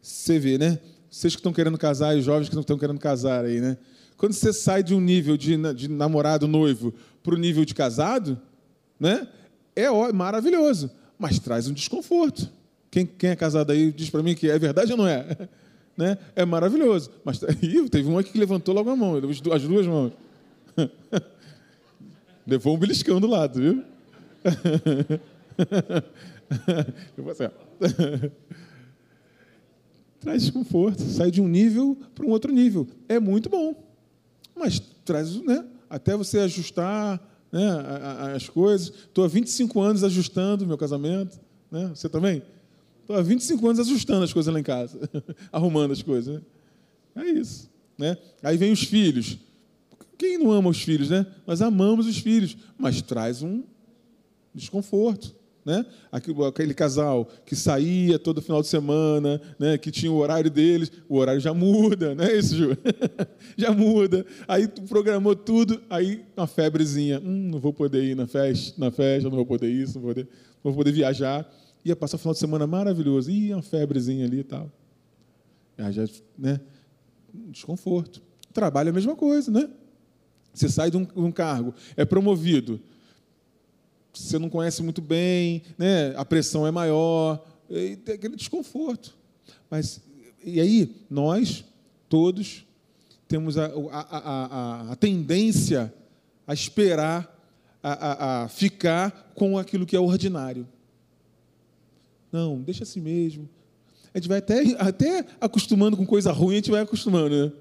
você 0.00 0.38
vê, 0.38 0.58
né? 0.58 0.78
Vocês 1.10 1.34
que 1.34 1.40
estão 1.40 1.52
querendo 1.52 1.78
casar 1.78 2.14
e 2.14 2.18
os 2.18 2.24
jovens 2.24 2.48
que 2.48 2.58
estão 2.58 2.78
querendo 2.78 2.98
casar 2.98 3.44
aí, 3.44 3.60
né? 3.60 3.76
Quando 4.16 4.32
você 4.32 4.52
sai 4.52 4.82
de 4.82 4.94
um 4.94 5.00
nível 5.00 5.36
de, 5.36 5.56
de 5.74 5.88
namorado, 5.88 6.46
noivo, 6.46 6.94
para 7.22 7.34
o 7.34 7.38
nível 7.38 7.64
de 7.64 7.74
casado, 7.74 8.40
né? 8.98 9.28
É 9.74 9.90
maravilhoso, 10.12 10.90
mas 11.18 11.38
traz 11.38 11.66
um 11.68 11.72
desconforto. 11.72 12.48
Quem, 12.90 13.04
quem 13.04 13.30
é 13.30 13.36
casado 13.36 13.72
aí 13.72 13.90
diz 13.90 14.08
para 14.08 14.22
mim 14.22 14.34
que 14.34 14.48
é 14.48 14.58
verdade 14.58 14.92
ou 14.92 14.98
não 14.98 15.06
é? 15.06 15.48
Né? 15.96 16.18
É 16.34 16.44
maravilhoso. 16.44 17.08
Mas 17.24 17.40
aí, 17.46 17.88
teve 17.88 18.08
um 18.08 18.18
aqui 18.18 18.32
que 18.32 18.38
levantou 18.38 18.74
logo 18.74 18.90
a 18.90 18.96
mão, 18.96 19.14
as 19.16 19.62
duas 19.62 19.86
mãos. 19.86 20.12
Levou 22.44 22.74
um 22.74 22.78
beliscão 22.78 23.20
do 23.20 23.28
lado, 23.28 23.60
viu? 23.60 23.84
Assim, 27.30 27.44
traz 30.20 30.42
desconforto, 30.42 31.02
sai 31.02 31.30
de 31.30 31.40
um 31.40 31.48
nível 31.48 31.96
para 32.14 32.24
um 32.26 32.30
outro 32.30 32.52
nível. 32.52 32.86
É 33.08 33.18
muito 33.18 33.48
bom. 33.48 33.74
Mas 34.56 34.80
traz, 35.04 35.34
né? 35.42 35.64
Até 35.88 36.16
você 36.16 36.38
ajustar 36.40 37.20
né, 37.52 37.68
as 38.34 38.48
coisas. 38.48 38.88
Estou 38.88 39.24
há 39.24 39.28
25 39.28 39.80
anos 39.80 40.02
ajustando 40.02 40.66
meu 40.66 40.78
casamento. 40.78 41.38
Né? 41.70 41.88
Você 41.94 42.08
também? 42.08 42.42
Estou 43.00 43.16
há 43.16 43.22
25 43.22 43.66
anos 43.66 43.80
ajustando 43.80 44.24
as 44.24 44.32
coisas 44.32 44.52
lá 44.52 44.58
em 44.58 44.64
casa, 44.64 44.98
arrumando 45.52 45.92
as 45.92 46.02
coisas. 46.02 46.34
Né? 46.34 46.42
É 47.16 47.24
isso. 47.30 47.70
Né? 47.98 48.16
Aí 48.42 48.56
vem 48.56 48.72
os 48.72 48.82
filhos. 48.82 49.38
Quem 50.16 50.38
não 50.38 50.50
ama 50.50 50.70
os 50.70 50.82
filhos, 50.82 51.10
né? 51.10 51.26
Nós 51.46 51.60
amamos 51.60 52.06
os 52.06 52.18
filhos, 52.18 52.56
mas 52.78 53.02
traz 53.02 53.42
um 53.42 53.62
desconforto. 54.54 55.34
Né? 55.64 55.84
Aquele 56.12 56.74
casal 56.74 57.26
que 57.46 57.56
saía 57.56 58.18
todo 58.18 58.42
final 58.42 58.60
de 58.60 58.68
semana, 58.68 59.40
né? 59.58 59.78
que 59.78 59.90
tinha 59.90 60.12
o 60.12 60.16
horário 60.16 60.50
deles, 60.50 60.92
o 61.08 61.16
horário 61.16 61.40
já 61.40 61.54
muda, 61.54 62.14
não 62.14 62.22
é 62.22 62.36
isso, 62.36 62.54
Ju? 62.54 62.76
já 63.56 63.72
muda. 63.72 64.26
Aí 64.46 64.68
tu 64.68 64.82
programou 64.82 65.34
tudo, 65.34 65.80
aí 65.88 66.22
uma 66.36 66.46
febrezinha. 66.46 67.18
Hum, 67.18 67.48
não 67.50 67.58
vou 67.58 67.72
poder 67.72 68.04
ir 68.04 68.14
na 68.14 68.26
festa, 68.26 68.74
na 68.78 68.90
festa, 68.90 69.28
não 69.28 69.36
vou 69.36 69.46
poder 69.46 69.70
isso, 69.70 69.94
não 69.94 70.02
vou 70.02 70.14
poder, 70.14 70.28
não 70.62 70.72
vou 70.72 70.74
poder 70.74 70.92
viajar 70.92 71.50
ia 71.84 71.94
passar 71.94 72.16
o 72.16 72.18
final 72.18 72.32
de 72.32 72.40
semana 72.40 72.66
maravilhoso, 72.66 73.30
ia 73.30 73.56
uma 73.56 73.62
febrezinha 73.62 74.24
ali 74.24 74.40
e 74.40 74.44
tal. 74.44 74.72
Aí 75.76 75.92
já, 75.92 76.04
né? 76.38 76.60
Desconforto. 77.50 78.22
Trabalho 78.52 78.88
é 78.88 78.90
a 78.90 78.94
mesma 78.94 79.14
coisa, 79.14 79.50
né? 79.50 79.68
Você 80.52 80.68
sai 80.68 80.90
de 80.90 80.96
um, 80.96 81.06
um 81.16 81.32
cargo, 81.32 81.74
é 81.96 82.04
promovido. 82.04 82.80
Você 84.14 84.38
não 84.38 84.48
conhece 84.48 84.82
muito 84.82 85.02
bem, 85.02 85.62
né? 85.76 86.14
a 86.16 86.24
pressão 86.24 86.66
é 86.66 86.70
maior, 86.70 87.44
e 87.68 87.96
tem 87.96 88.14
aquele 88.14 88.36
desconforto. 88.36 89.16
Mas, 89.68 90.00
e 90.42 90.60
aí, 90.60 90.94
nós, 91.10 91.64
todos, 92.08 92.64
temos 93.26 93.58
a, 93.58 93.66
a, 93.66 94.00
a, 94.00 94.92
a 94.92 94.96
tendência 94.96 95.92
a 96.46 96.54
esperar, 96.54 97.30
a, 97.82 98.44
a 98.44 98.48
ficar 98.48 99.32
com 99.34 99.58
aquilo 99.58 99.84
que 99.84 99.96
é 99.96 100.00
ordinário. 100.00 100.66
Não, 102.30 102.60
deixa 102.60 102.84
assim 102.84 103.00
mesmo. 103.00 103.48
A 104.12 104.18
gente 104.18 104.28
vai 104.28 104.38
até, 104.38 104.62
até 104.78 105.26
acostumando 105.40 105.96
com 105.96 106.06
coisa 106.06 106.30
ruim, 106.30 106.54
a 106.54 106.56
gente 106.56 106.70
vai 106.70 106.82
acostumando, 106.82 107.46
né? 107.46 107.52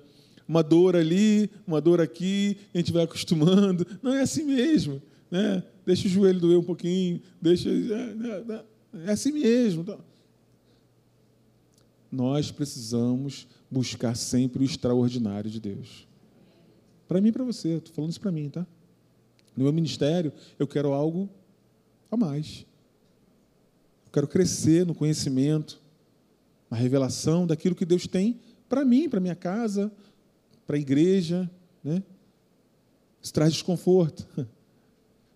Uma 0.47 0.61
dor 0.61 0.95
ali, 0.95 1.49
uma 1.65 1.81
dor 1.81 1.99
aqui, 1.99 2.57
a 2.73 2.77
gente 2.77 2.91
vai 2.91 3.03
acostumando. 3.03 3.87
Não 4.01 4.13
é 4.13 4.21
assim 4.21 4.43
mesmo. 4.43 5.01
Né? 5.33 5.63
Deixa 5.83 6.07
o 6.07 6.11
joelho 6.11 6.39
doer 6.39 6.59
um 6.59 6.63
pouquinho, 6.63 7.19
deixa. 7.41 7.67
É, 7.67 8.53
é, 8.53 8.65
é 9.07 9.11
assim 9.11 9.31
mesmo. 9.31 9.83
Tá? 9.83 9.97
Nós 12.11 12.51
precisamos 12.51 13.47
buscar 13.67 14.15
sempre 14.15 14.61
o 14.61 14.63
extraordinário 14.63 15.49
de 15.49 15.59
Deus. 15.59 16.07
Para 17.07 17.19
mim 17.19 17.29
e 17.29 17.31
para 17.31 17.43
você, 17.43 17.69
estou 17.77 17.95
falando 17.95 18.11
isso 18.11 18.21
para 18.21 18.31
mim, 18.31 18.47
tá? 18.47 18.63
No 19.57 19.63
meu 19.63 19.73
ministério, 19.73 20.31
eu 20.59 20.67
quero 20.67 20.93
algo 20.93 21.27
a 22.11 22.15
mais. 22.15 22.63
Eu 24.05 24.11
quero 24.11 24.27
crescer 24.27 24.85
no 24.85 24.93
conhecimento, 24.93 25.81
na 26.69 26.77
revelação 26.77 27.47
daquilo 27.47 27.73
que 27.73 27.85
Deus 27.85 28.05
tem 28.05 28.39
para 28.69 28.85
mim, 28.85 29.09
para 29.09 29.19
minha 29.19 29.35
casa, 29.35 29.91
para 30.67 30.75
a 30.75 30.79
igreja, 30.79 31.49
né? 31.83 32.03
Isso 33.19 33.33
traz 33.33 33.51
desconforto. 33.51 34.27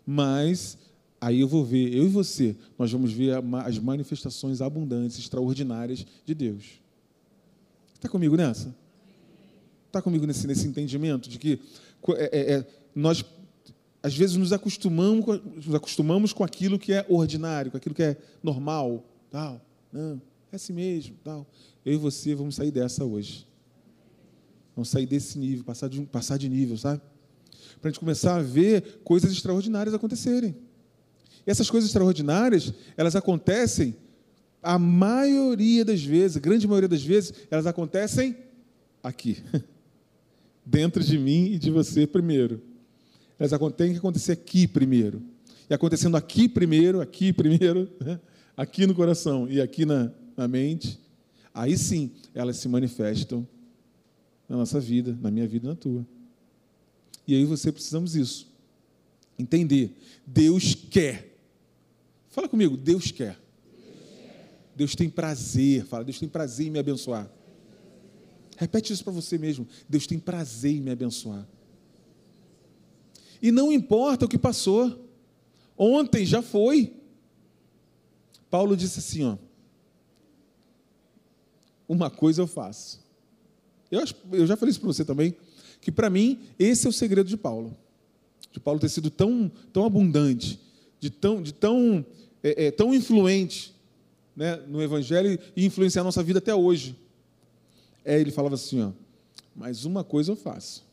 Mas 0.10 0.78
aí 1.20 1.42
eu 1.42 1.48
vou 1.50 1.66
ver, 1.66 1.94
eu 1.94 2.06
e 2.06 2.08
você, 2.08 2.56
nós 2.80 2.90
vamos 2.90 3.12
ver 3.12 3.34
as 3.66 3.78
manifestações 3.78 4.62
abundantes, 4.62 5.20
extraordinárias 5.20 6.06
de 6.26 6.34
Deus. 6.34 6.80
Está 7.94 8.08
comigo 8.08 8.38
nessa? 8.38 8.74
Está 9.88 10.02
comigo 10.02 10.26
nesse, 10.26 10.48
nesse 10.48 10.66
entendimento 10.66 11.28
de 11.28 11.38
que 11.38 11.60
é, 12.16 12.30
é, 12.32 12.54
é, 12.54 12.68
nós, 12.96 13.26
às 14.02 14.16
vezes, 14.16 14.38
nos 14.38 14.54
acostumamos, 14.54 15.42
nos 15.66 15.76
acostumamos 15.76 16.32
com 16.32 16.46
aquilo 16.46 16.80
que 16.80 16.94
é 16.94 17.06
ordinário, 17.10 17.70
com 17.72 17.78
aquilo 17.78 17.94
que 17.94 18.04
é 18.04 18.18
normal. 18.42 19.04
Tal. 19.30 19.60
Não, 19.92 20.22
é 20.54 20.56
assim 20.56 20.72
mesmo. 20.72 21.18
Tal. 21.22 21.46
Eu 21.86 21.96
e 21.96 21.98
você 21.98 22.34
vamos 22.34 22.56
sair 22.56 22.72
dessa 22.72 23.04
hoje. 23.04 23.46
Vamos 24.74 24.88
sair 24.88 25.06
desse 25.06 25.38
nível, 25.38 25.66
passar 25.66 25.90
de, 25.90 26.02
passar 26.04 26.38
de 26.38 26.48
nível, 26.48 26.78
sabe? 26.78 27.02
Para 27.82 27.90
a 27.90 27.92
gente 27.92 28.00
começar 28.00 28.38
a 28.38 28.42
ver 28.42 29.02
coisas 29.04 29.32
extraordinárias 29.32 29.94
acontecerem. 29.94 30.56
E 31.46 31.52
essas 31.52 31.70
coisas 31.70 31.90
extraordinárias, 31.90 32.74
elas 32.98 33.16
acontecem, 33.16 33.96
a 34.62 34.78
maioria 34.78 35.86
das 35.86 36.04
vezes, 36.04 36.36
a 36.38 36.40
grande 36.42 36.68
maioria 36.68 36.90
das 36.90 37.04
vezes, 37.04 37.34
elas 37.50 37.66
acontecem 37.66 38.36
aqui. 39.02 39.42
Dentro 40.66 41.02
de 41.02 41.18
mim 41.18 41.46
e 41.46 41.58
de 41.58 41.72
você 41.72 42.06
primeiro. 42.06 42.62
Elas 43.40 43.52
têm 43.78 43.94
que 43.94 43.98
acontecer 43.98 44.34
aqui 44.34 44.68
primeiro. 44.68 45.22
E 45.70 45.74
acontecendo 45.74 46.18
aqui 46.18 46.50
primeiro, 46.50 47.00
aqui 47.00 47.32
primeiro, 47.32 47.90
né? 48.04 48.20
aqui 48.56 48.86
no 48.86 48.96
coração 48.96 49.48
e 49.50 49.62
aqui 49.62 49.86
na, 49.86 50.12
na 50.36 50.48
mente, 50.48 51.00
aí 51.54 51.78
sim 51.78 52.12
elas 52.34 52.58
se 52.58 52.68
manifestam 52.68 53.48
na 54.50 54.58
nossa 54.58 54.80
vida, 54.80 55.18
na 55.22 55.30
minha 55.30 55.48
vida 55.48 55.66
e 55.66 55.70
na 55.70 55.76
tua. 55.76 56.06
E 57.28 57.36
aí 57.36 57.46
você 57.46 57.72
precisamos 57.72 58.16
isso. 58.16 58.48
Entender. 59.38 59.96
Deus 60.26 60.74
quer. 60.74 61.38
Fala 62.30 62.48
comigo, 62.48 62.78
Deus 62.78 63.12
quer. 63.12 63.38
Deus 64.76 64.96
tem 64.96 65.10
prazer. 65.10 65.86
Fala, 65.86 66.04
Deus 66.04 66.20
tem 66.20 66.30
prazer 66.30 66.68
em 66.68 66.70
me 66.70 66.80
abençoar. 66.80 67.30
Repete 68.56 68.94
isso 68.94 69.04
para 69.04 69.14
você 69.14 69.38
mesmo. 69.38 69.68
Deus 69.88 70.08
tem 70.08 70.18
prazer 70.18 70.76
em 70.76 70.82
me 70.82 70.92
abençoar. 70.92 71.48
E 73.42 73.52
não 73.52 73.72
importa 73.72 74.26
o 74.26 74.30
que 74.30 74.38
passou. 74.38 75.08
Ontem 75.78 76.26
já 76.26 76.42
foi. 76.42 76.96
Paulo 78.50 78.76
disse 78.78 79.00
assim, 79.00 79.24
ó. 79.24 79.38
Uma 81.88 82.10
coisa 82.10 82.42
eu 82.42 82.48
faço 82.48 83.08
eu, 83.92 84.04
eu 84.32 84.46
já 84.46 84.56
falei 84.56 84.72
isso 84.72 84.80
para 84.80 84.88
você 84.88 85.06
também, 85.06 85.36
que 85.82 85.92
para 85.92 86.10
mim 86.10 86.40
esse 86.58 86.86
é 86.86 86.90
o 86.90 86.94
segredo 86.94 87.28
de 87.28 87.38
Paulo. 87.38 87.76
De 88.52 88.60
Paulo 88.60 88.80
ter 88.80 88.90
sido 88.90 89.10
tão, 89.10 89.52
tão 89.72 89.86
abundante, 89.86 90.60
de 91.00 91.10
tão, 91.10 91.42
de 91.42 91.54
tão, 91.54 92.06
é, 92.44 92.68
é, 92.68 92.72
tão 92.72 92.94
influente 92.94 93.76
né, 94.36 94.56
no 94.68 94.82
Evangelho 94.82 95.40
e 95.56 95.66
influenciar 95.66 96.02
a 96.02 96.06
nossa 96.06 96.24
vida 96.24 96.40
até 96.40 96.54
hoje. 96.54 96.96
É, 98.06 98.20
ele 98.20 98.32
falava 98.32 98.56
assim, 98.56 98.82
ó, 98.82 98.92
mas 99.56 99.86
uma 99.86 100.04
coisa 100.04 100.32
eu 100.32 100.36
faço, 100.36 100.86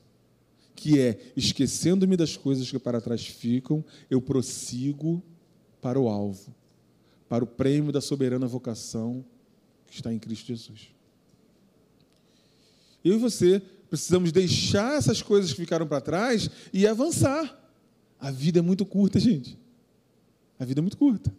que 0.75 0.99
é, 0.99 1.19
esquecendo-me 1.37 2.17
das 2.17 2.37
coisas 2.37 2.71
que 2.71 2.79
para 2.79 3.01
trás 3.01 3.27
ficam, 3.27 3.85
eu 4.11 4.21
prossigo 4.21 5.23
para 5.81 6.01
o 6.01 6.09
alvo, 6.09 6.55
para 7.29 7.45
o 7.45 7.47
prêmio 7.47 7.93
da 7.93 8.01
soberana 8.01 8.47
vocação 8.47 9.25
que 9.87 9.95
está 9.95 10.13
em 10.13 10.19
Cristo 10.19 10.47
Jesus. 10.47 10.89
Eu 13.05 13.17
e 13.17 13.19
você 13.19 13.61
precisamos 13.99 14.33
deixar 14.33 14.97
essas 14.97 15.23
coisas 15.23 15.53
que 15.53 15.57
ficaram 15.57 15.87
para 15.87 16.01
trás 16.01 16.51
e 16.73 16.87
avançar. 16.87 17.61
A 18.19 18.31
vida 18.31 18.59
é 18.59 18.63
muito 18.63 18.85
curta, 18.85 19.19
gente. 19.19 19.59
A 20.59 20.65
vida 20.65 20.81
é 20.81 20.83
muito 20.83 20.97
curta. 20.97 21.35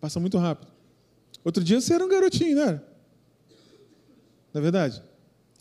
Passa 0.00 0.18
muito 0.18 0.38
rápido. 0.38 0.72
Outro 1.44 1.62
dia 1.62 1.80
você 1.80 1.94
era 1.94 2.04
um 2.04 2.08
garotinho, 2.08 2.56
não 2.56 2.62
era? 2.62 2.88
Não 4.52 4.58
é 4.58 4.62
verdade? 4.62 5.02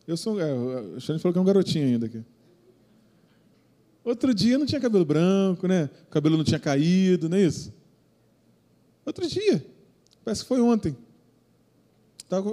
Eu 0.07 0.17
sou. 0.17 0.35
O 0.35 0.99
Xande 0.99 1.21
falou 1.21 1.33
que 1.33 1.39
é 1.39 1.41
um 1.41 1.45
garotinho 1.45 1.85
ainda 1.85 2.05
aqui. 2.05 2.23
Outro 4.03 4.33
dia 4.33 4.57
não 4.57 4.65
tinha 4.65 4.81
cabelo 4.81 5.05
branco, 5.05 5.67
né? 5.67 5.89
O 6.07 6.09
cabelo 6.09 6.37
não 6.37 6.43
tinha 6.43 6.59
caído, 6.59 7.29
não 7.29 7.37
é 7.37 7.43
isso? 7.43 7.73
Outro 9.05 9.27
dia. 9.27 9.63
Parece 10.23 10.41
que 10.41 10.47
foi 10.47 10.59
ontem. 10.61 10.97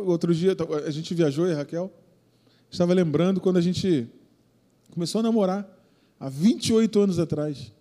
Outro 0.07 0.35
dia, 0.35 0.57
a 0.87 0.91
gente 0.91 1.15
viajou, 1.15 1.49
e 1.49 1.55
Raquel. 1.55 1.93
Estava 2.71 2.93
lembrando 2.95 3.41
quando 3.41 3.57
a 3.57 3.61
gente 3.61 4.09
começou 4.91 5.19
a 5.19 5.23
namorar, 5.23 5.69
há 6.19 6.29
28 6.29 7.01
anos 7.01 7.19
atrás, 7.19 7.73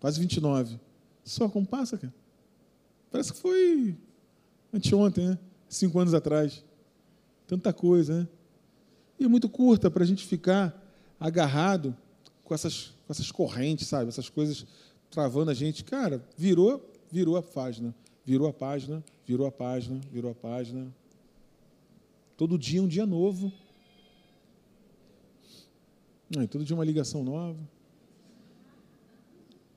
quase 0.00 0.20
29. 0.20 0.78
Só 1.24 1.48
como 1.48 1.66
passa, 1.66 1.96
cara. 1.96 2.14
Parece 3.10 3.32
que 3.32 3.38
foi 3.38 3.96
anteontem, 4.72 5.28
né? 5.28 5.38
Cinco 5.68 5.98
anos 5.98 6.14
atrás. 6.14 6.64
Tanta 7.46 7.72
coisa, 7.72 8.20
né? 8.20 8.28
E 9.18 9.24
é 9.24 9.28
muito 9.28 9.48
curta 9.48 9.90
para 9.90 10.02
a 10.04 10.06
gente 10.06 10.26
ficar 10.26 10.74
agarrado 11.18 11.96
com 12.44 12.54
essas, 12.54 12.94
com 13.06 13.12
essas 13.12 13.30
correntes, 13.32 13.88
sabe? 13.88 14.08
Essas 14.08 14.28
coisas 14.28 14.66
travando 15.10 15.50
a 15.50 15.54
gente. 15.54 15.84
Cara, 15.84 16.22
virou, 16.36 16.90
virou 17.10 17.36
a 17.36 17.42
página. 17.42 17.94
Virou 18.24 18.46
a 18.46 18.52
página, 18.52 19.02
virou 19.26 19.46
a 19.46 19.52
página, 19.52 20.00
virou 20.12 20.30
a 20.30 20.34
página. 20.34 20.86
Todo 22.36 22.58
dia 22.58 22.82
um 22.82 22.88
dia 22.88 23.06
novo. 23.06 23.52
Não, 26.30 26.46
todo 26.46 26.64
dia 26.64 26.76
uma 26.76 26.84
ligação 26.84 27.24
nova. 27.24 27.58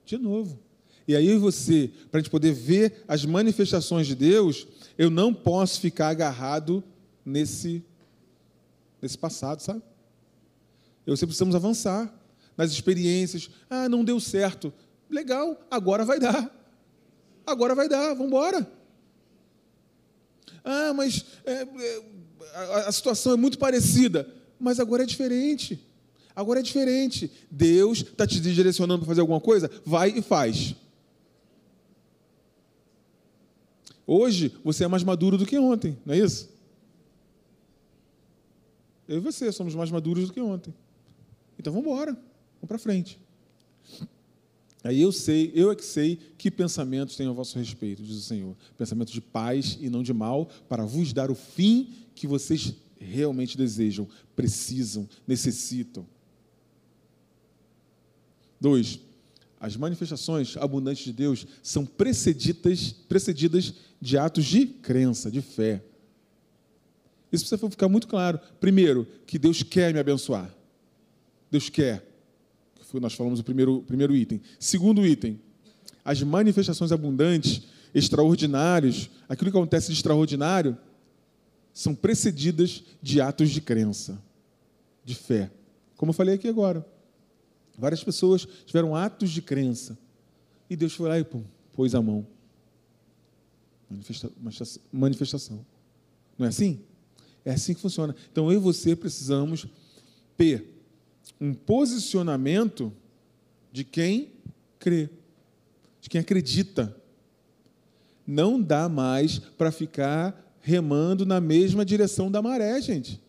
De 0.05 0.17
novo. 0.17 0.59
E 1.07 1.15
aí 1.15 1.37
você, 1.37 1.91
para 2.09 2.19
a 2.19 2.21
gente 2.21 2.31
poder 2.31 2.53
ver 2.53 3.03
as 3.07 3.25
manifestações 3.25 4.05
de 4.07 4.15
Deus, 4.15 4.67
eu 4.97 5.09
não 5.09 5.33
posso 5.33 5.79
ficar 5.79 6.09
agarrado 6.09 6.83
nesse, 7.25 7.83
nesse 9.01 9.17
passado, 9.17 9.61
sabe? 9.61 9.81
Eu 11.05 11.15
você 11.15 11.25
precisamos 11.25 11.55
avançar 11.55 12.13
nas 12.55 12.71
experiências. 12.71 13.49
Ah, 13.69 13.89
não 13.89 14.03
deu 14.03 14.19
certo. 14.19 14.73
Legal, 15.09 15.59
agora 15.69 16.05
vai 16.05 16.19
dar. 16.19 16.55
Agora 17.45 17.73
vai 17.73 17.89
dar, 17.89 18.09
vamos 18.09 18.27
embora. 18.27 18.71
Ah, 20.63 20.93
mas 20.93 21.25
é, 21.43 21.63
é, 21.63 22.03
a, 22.53 22.89
a 22.89 22.91
situação 22.91 23.33
é 23.33 23.35
muito 23.35 23.57
parecida, 23.57 24.31
mas 24.59 24.79
agora 24.79 25.03
é 25.03 25.05
diferente. 25.05 25.90
Agora 26.35 26.59
é 26.59 26.63
diferente. 26.63 27.31
Deus 27.49 27.99
está 27.99 28.25
te 28.25 28.39
direcionando 28.39 28.99
para 28.99 29.07
fazer 29.07 29.21
alguma 29.21 29.41
coisa? 29.41 29.69
Vai 29.85 30.09
e 30.09 30.21
faz. 30.21 30.75
Hoje 34.05 34.53
você 34.63 34.83
é 34.83 34.87
mais 34.87 35.03
maduro 35.03 35.37
do 35.37 35.45
que 35.45 35.57
ontem, 35.57 35.97
não 36.05 36.13
é 36.13 36.17
isso? 36.17 36.49
Eu 39.07 39.17
e 39.17 39.19
você 39.19 39.51
somos 39.51 39.75
mais 39.75 39.91
maduros 39.91 40.27
do 40.27 40.33
que 40.33 40.41
ontem. 40.41 40.73
Então 41.57 41.71
vamos 41.71 41.87
embora, 41.87 42.13
vamos 42.13 42.67
para 42.67 42.77
frente. 42.77 43.19
Aí 44.83 44.99
eu 44.99 45.11
sei, 45.11 45.51
eu 45.53 45.71
é 45.71 45.75
que 45.75 45.85
sei 45.85 46.17
que 46.37 46.49
pensamentos 46.49 47.15
têm 47.15 47.27
a 47.27 47.31
vosso 47.31 47.57
respeito, 47.57 48.01
diz 48.01 48.17
o 48.17 48.21
Senhor. 48.21 48.55
Pensamentos 48.77 49.13
de 49.13 49.21
paz 49.21 49.77
e 49.79 49.89
não 49.89 50.01
de 50.01 50.13
mal, 50.13 50.49
para 50.67 50.85
vos 50.85 51.13
dar 51.13 51.29
o 51.29 51.35
fim 51.35 51.93
que 52.15 52.25
vocês 52.25 52.73
realmente 52.99 53.57
desejam, 53.57 54.07
precisam, 54.35 55.07
necessitam. 55.27 56.05
Dois, 58.61 58.99
as 59.59 59.75
manifestações 59.75 60.55
abundantes 60.55 61.03
de 61.03 61.11
Deus 61.11 61.47
são 61.63 61.83
precedidas, 61.83 62.91
precedidas 62.91 63.73
de 63.99 64.19
atos 64.19 64.45
de 64.45 64.67
crença, 64.67 65.31
de 65.31 65.41
fé. 65.41 65.83
Isso 67.31 67.43
precisa 67.47 67.69
ficar 67.71 67.89
muito 67.89 68.07
claro. 68.07 68.39
Primeiro, 68.59 69.07
que 69.25 69.39
Deus 69.39 69.63
quer 69.63 69.91
me 69.91 69.99
abençoar. 69.99 70.53
Deus 71.49 71.69
quer. 71.69 72.07
Nós 72.93 73.13
falamos 73.13 73.39
o 73.39 73.43
primeiro, 73.43 73.81
primeiro 73.81 74.15
item. 74.15 74.41
Segundo 74.59 75.05
item, 75.05 75.39
as 76.05 76.21
manifestações 76.21 76.91
abundantes, 76.91 77.63
extraordinárias, 77.95 79.09
aquilo 79.27 79.49
que 79.49 79.57
acontece 79.57 79.87
de 79.87 79.93
extraordinário, 79.93 80.77
são 81.73 81.95
precedidas 81.95 82.83
de 83.01 83.21
atos 83.21 83.49
de 83.49 83.61
crença, 83.61 84.21
de 85.03 85.15
fé. 85.15 85.49
Como 85.95 86.11
eu 86.11 86.13
falei 86.13 86.35
aqui 86.35 86.47
agora. 86.47 86.85
Várias 87.81 88.03
pessoas 88.03 88.47
tiveram 88.63 88.95
atos 88.95 89.31
de 89.31 89.41
crença. 89.41 89.97
E 90.69 90.75
Deus 90.75 90.93
foi 90.93 91.09
lá 91.09 91.17
e 91.17 91.23
pum, 91.23 91.43
pôs 91.73 91.95
a 91.95 92.01
mão. 92.01 92.27
manifestação. 94.93 95.65
Não 96.37 96.45
é 96.45 96.49
assim? 96.49 96.79
É 97.43 97.51
assim 97.53 97.73
que 97.73 97.81
funciona. 97.81 98.15
Então 98.31 98.51
eu 98.51 98.59
e 98.59 98.61
você 98.61 98.95
precisamos 98.95 99.65
ter 100.37 100.63
um 101.39 101.55
posicionamento 101.55 102.93
de 103.71 103.83
quem 103.83 104.31
crê, 104.77 105.09
de 105.99 106.07
quem 106.07 106.21
acredita. 106.21 106.95
Não 108.27 108.61
dá 108.61 108.87
mais 108.87 109.39
para 109.39 109.71
ficar 109.71 110.55
remando 110.61 111.25
na 111.25 111.41
mesma 111.41 111.83
direção 111.83 112.29
da 112.29 112.43
maré, 112.43 112.79
gente. 112.79 113.19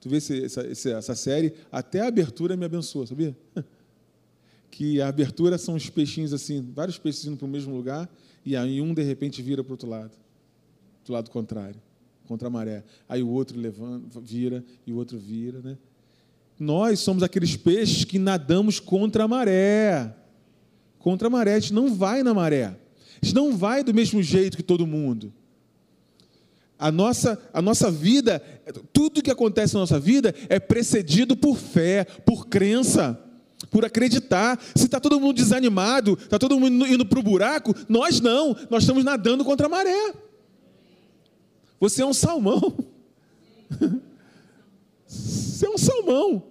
Tu 0.00 0.08
vê 0.08 0.16
essa, 0.16 0.60
essa 0.62 1.14
série, 1.14 1.54
até 1.70 2.00
a 2.00 2.08
abertura 2.08 2.56
me 2.56 2.64
abençoa, 2.64 3.06
sabia? 3.06 3.36
Que 4.70 5.00
a 5.00 5.08
abertura 5.08 5.58
são 5.58 5.74
os 5.74 5.88
peixinhos 5.88 6.32
assim, 6.32 6.70
vários 6.72 6.98
peixes 6.98 7.24
indo 7.24 7.36
para 7.36 7.46
o 7.46 7.48
mesmo 7.48 7.74
lugar, 7.74 8.08
e 8.44 8.54
aí 8.54 8.80
um 8.80 8.94
de 8.94 9.02
repente 9.02 9.42
vira 9.42 9.64
para 9.64 9.70
o 9.70 9.72
outro 9.72 9.88
lado, 9.88 10.12
do 11.04 11.12
lado 11.12 11.30
contrário 11.30 11.80
contra 12.28 12.46
a 12.46 12.50
maré. 12.50 12.84
Aí 13.08 13.22
o 13.22 13.28
outro 13.28 13.58
levanta, 13.58 14.20
vira 14.20 14.62
e 14.86 14.92
o 14.92 14.96
outro 14.96 15.18
vira, 15.18 15.60
né? 15.62 15.78
Nós 16.60 17.00
somos 17.00 17.22
aqueles 17.22 17.56
peixes 17.56 18.04
que 18.04 18.18
nadamos 18.18 18.78
contra 18.78 19.24
a 19.24 19.28
maré. 19.28 20.14
Contra 20.98 21.28
a 21.28 21.30
maré, 21.30 21.54
a 21.54 21.58
gente 21.58 21.72
não 21.72 21.94
vai 21.94 22.22
na 22.22 22.34
maré. 22.34 22.66
A 22.66 23.24
gente 23.24 23.34
não 23.34 23.56
vai 23.56 23.82
do 23.82 23.94
mesmo 23.94 24.22
jeito 24.22 24.56
que 24.56 24.62
todo 24.62 24.86
mundo. 24.86 25.32
A 26.78 26.92
nossa, 26.92 27.38
a 27.52 27.60
nossa 27.60 27.90
vida, 27.90 28.40
tudo 28.92 29.22
que 29.22 29.30
acontece 29.30 29.74
na 29.74 29.80
nossa 29.80 29.98
vida 29.98 30.32
é 30.48 30.60
precedido 30.60 31.36
por 31.36 31.56
fé, 31.56 32.04
por 32.04 32.46
crença, 32.46 33.18
por 33.70 33.84
acreditar. 33.84 34.60
Se 34.76 34.84
está 34.84 35.00
todo 35.00 35.18
mundo 35.18 35.36
desanimado, 35.36 36.16
está 36.20 36.38
todo 36.38 36.58
mundo 36.58 36.86
indo 36.86 37.04
para 37.04 37.18
o 37.18 37.22
buraco, 37.22 37.74
nós 37.88 38.20
não, 38.20 38.56
nós 38.70 38.84
estamos 38.84 39.04
nadando 39.04 39.44
contra 39.44 39.66
a 39.66 39.70
maré. 39.70 40.14
Você 41.80 42.02
é 42.02 42.06
um 42.06 42.14
salmão. 42.14 42.76
Você 45.06 45.66
é 45.66 45.70
um 45.70 45.78
salmão. 45.78 46.42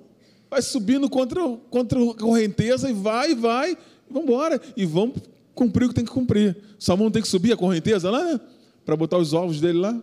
Vai 0.49 0.61
subindo 0.61 1.09
contra, 1.09 1.41
contra 1.69 2.01
a 2.01 2.13
correnteza 2.15 2.89
e 2.89 2.93
vai, 2.93 3.35
vai, 3.35 3.77
vamos 4.09 4.29
embora. 4.29 4.59
E 4.75 4.85
vamos 4.85 5.17
cumprir 5.53 5.85
o 5.85 5.89
que 5.89 5.95
tem 5.95 6.05
que 6.05 6.11
cumprir. 6.11 6.57
O 6.77 6.83
salmão 6.83 7.11
tem 7.11 7.21
que 7.21 7.27
subir 7.27 7.53
a 7.53 7.57
correnteza 7.57 8.09
lá, 8.09 8.23
né? 8.23 8.39
Para 8.85 8.95
botar 8.95 9.17
os 9.17 9.33
ovos 9.33 9.59
dele 9.59 9.79
lá. 9.79 10.01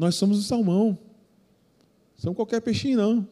Nós 0.00 0.14
somos 0.14 0.38
o 0.38 0.42
salmão. 0.42 0.98
Somos 2.16 2.34
qualquer 2.34 2.62
peixinho, 2.62 2.96
não. 2.96 3.28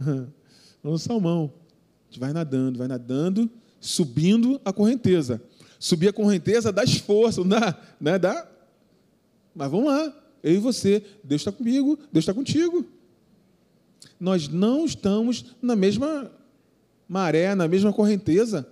Somos 0.80 1.02
o 1.02 1.04
salmão. 1.04 1.52
A 1.52 2.06
gente 2.08 2.18
vai 2.18 2.32
nadando, 2.32 2.78
vai 2.78 2.88
nadando, 2.88 3.50
subindo 3.78 4.58
a 4.64 4.72
correnteza. 4.72 5.38
Subir 5.78 6.08
a 6.08 6.14
correnteza 6.14 6.72
dá 6.72 6.82
esforço, 6.82 7.44
não 7.44 7.60
dá, 7.60 7.78
né? 8.00 8.18
dá 8.18 8.48
mas 9.54 9.70
vamos 9.70 9.88
lá, 9.88 10.14
eu 10.42 10.54
e 10.54 10.58
você, 10.58 11.04
Deus 11.22 11.42
está 11.42 11.52
comigo, 11.52 11.98
Deus 12.10 12.22
está 12.22 12.32
contigo. 12.32 12.82
Nós 14.18 14.48
não 14.48 14.86
estamos 14.86 15.44
na 15.60 15.76
mesma 15.76 16.30
maré, 17.06 17.54
na 17.54 17.68
mesma 17.68 17.92
correnteza. 17.92 18.66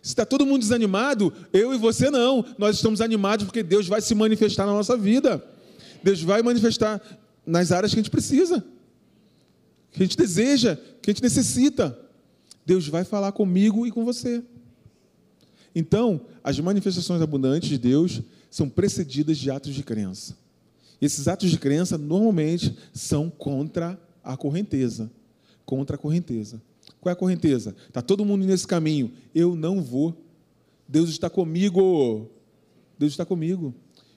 Se 0.00 0.12
está 0.12 0.24
todo 0.24 0.46
mundo 0.46 0.60
desanimado, 0.60 1.34
eu 1.52 1.74
e 1.74 1.78
você 1.78 2.10
não. 2.10 2.46
Nós 2.56 2.76
estamos 2.76 3.02
animados 3.02 3.44
porque 3.44 3.62
Deus 3.62 3.86
vai 3.86 4.00
se 4.00 4.14
manifestar 4.14 4.64
na 4.64 4.72
nossa 4.72 4.96
vida. 4.96 5.52
Deus 6.04 6.22
vai 6.22 6.42
manifestar 6.42 7.00
nas 7.46 7.72
áreas 7.72 7.94
que 7.94 7.98
a 7.98 8.02
gente 8.02 8.10
precisa, 8.10 8.62
que 9.90 10.02
a 10.02 10.06
gente 10.06 10.18
deseja, 10.18 10.76
que 11.00 11.10
a 11.10 11.14
gente 11.14 11.22
necessita. 11.22 11.98
Deus 12.66 12.86
vai 12.86 13.04
falar 13.04 13.32
comigo 13.32 13.86
e 13.86 13.90
com 13.90 14.04
você. 14.04 14.42
Então, 15.74 16.26
as 16.42 16.60
manifestações 16.60 17.22
abundantes 17.22 17.70
de 17.70 17.78
Deus 17.78 18.20
são 18.50 18.68
precedidas 18.68 19.38
de 19.38 19.50
atos 19.50 19.74
de 19.74 19.82
crença. 19.82 20.36
Esses 21.00 21.26
atos 21.26 21.50
de 21.50 21.58
crença 21.58 21.96
normalmente 21.96 22.76
são 22.92 23.30
contra 23.30 23.98
a 24.22 24.36
correnteza. 24.36 25.10
Contra 25.64 25.96
a 25.96 25.98
correnteza. 25.98 26.60
Qual 27.00 27.10
é 27.10 27.14
a 27.14 27.16
correnteza? 27.16 27.74
Está 27.88 28.02
todo 28.02 28.26
mundo 28.26 28.44
nesse 28.44 28.66
caminho. 28.66 29.10
Eu 29.34 29.56
não 29.56 29.82
vou. 29.82 30.14
Deus 30.86 31.08
está 31.08 31.30
comigo. 31.30 32.30
Deus 32.98 33.12
está 33.14 33.24
comigo. 33.24 33.74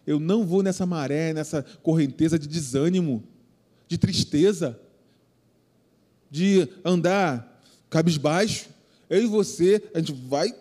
Eu 0.08 0.20
não 0.20 0.46
vou 0.46 0.64
nessa 0.64 0.86
maré, 0.86 1.34
nessa 1.34 1.62
correnteza 1.84 2.40
de 2.40 2.48
desânimo, 2.48 3.24
de 3.88 3.98
tristeza, 3.98 4.80
de 6.32 6.68
andar 6.84 7.62
cabisbaixo. 7.90 8.70
Eu 9.10 9.22
e 9.22 9.28
você, 9.28 9.84
a 9.94 10.00
gente 10.00 10.14
vai 10.14 10.56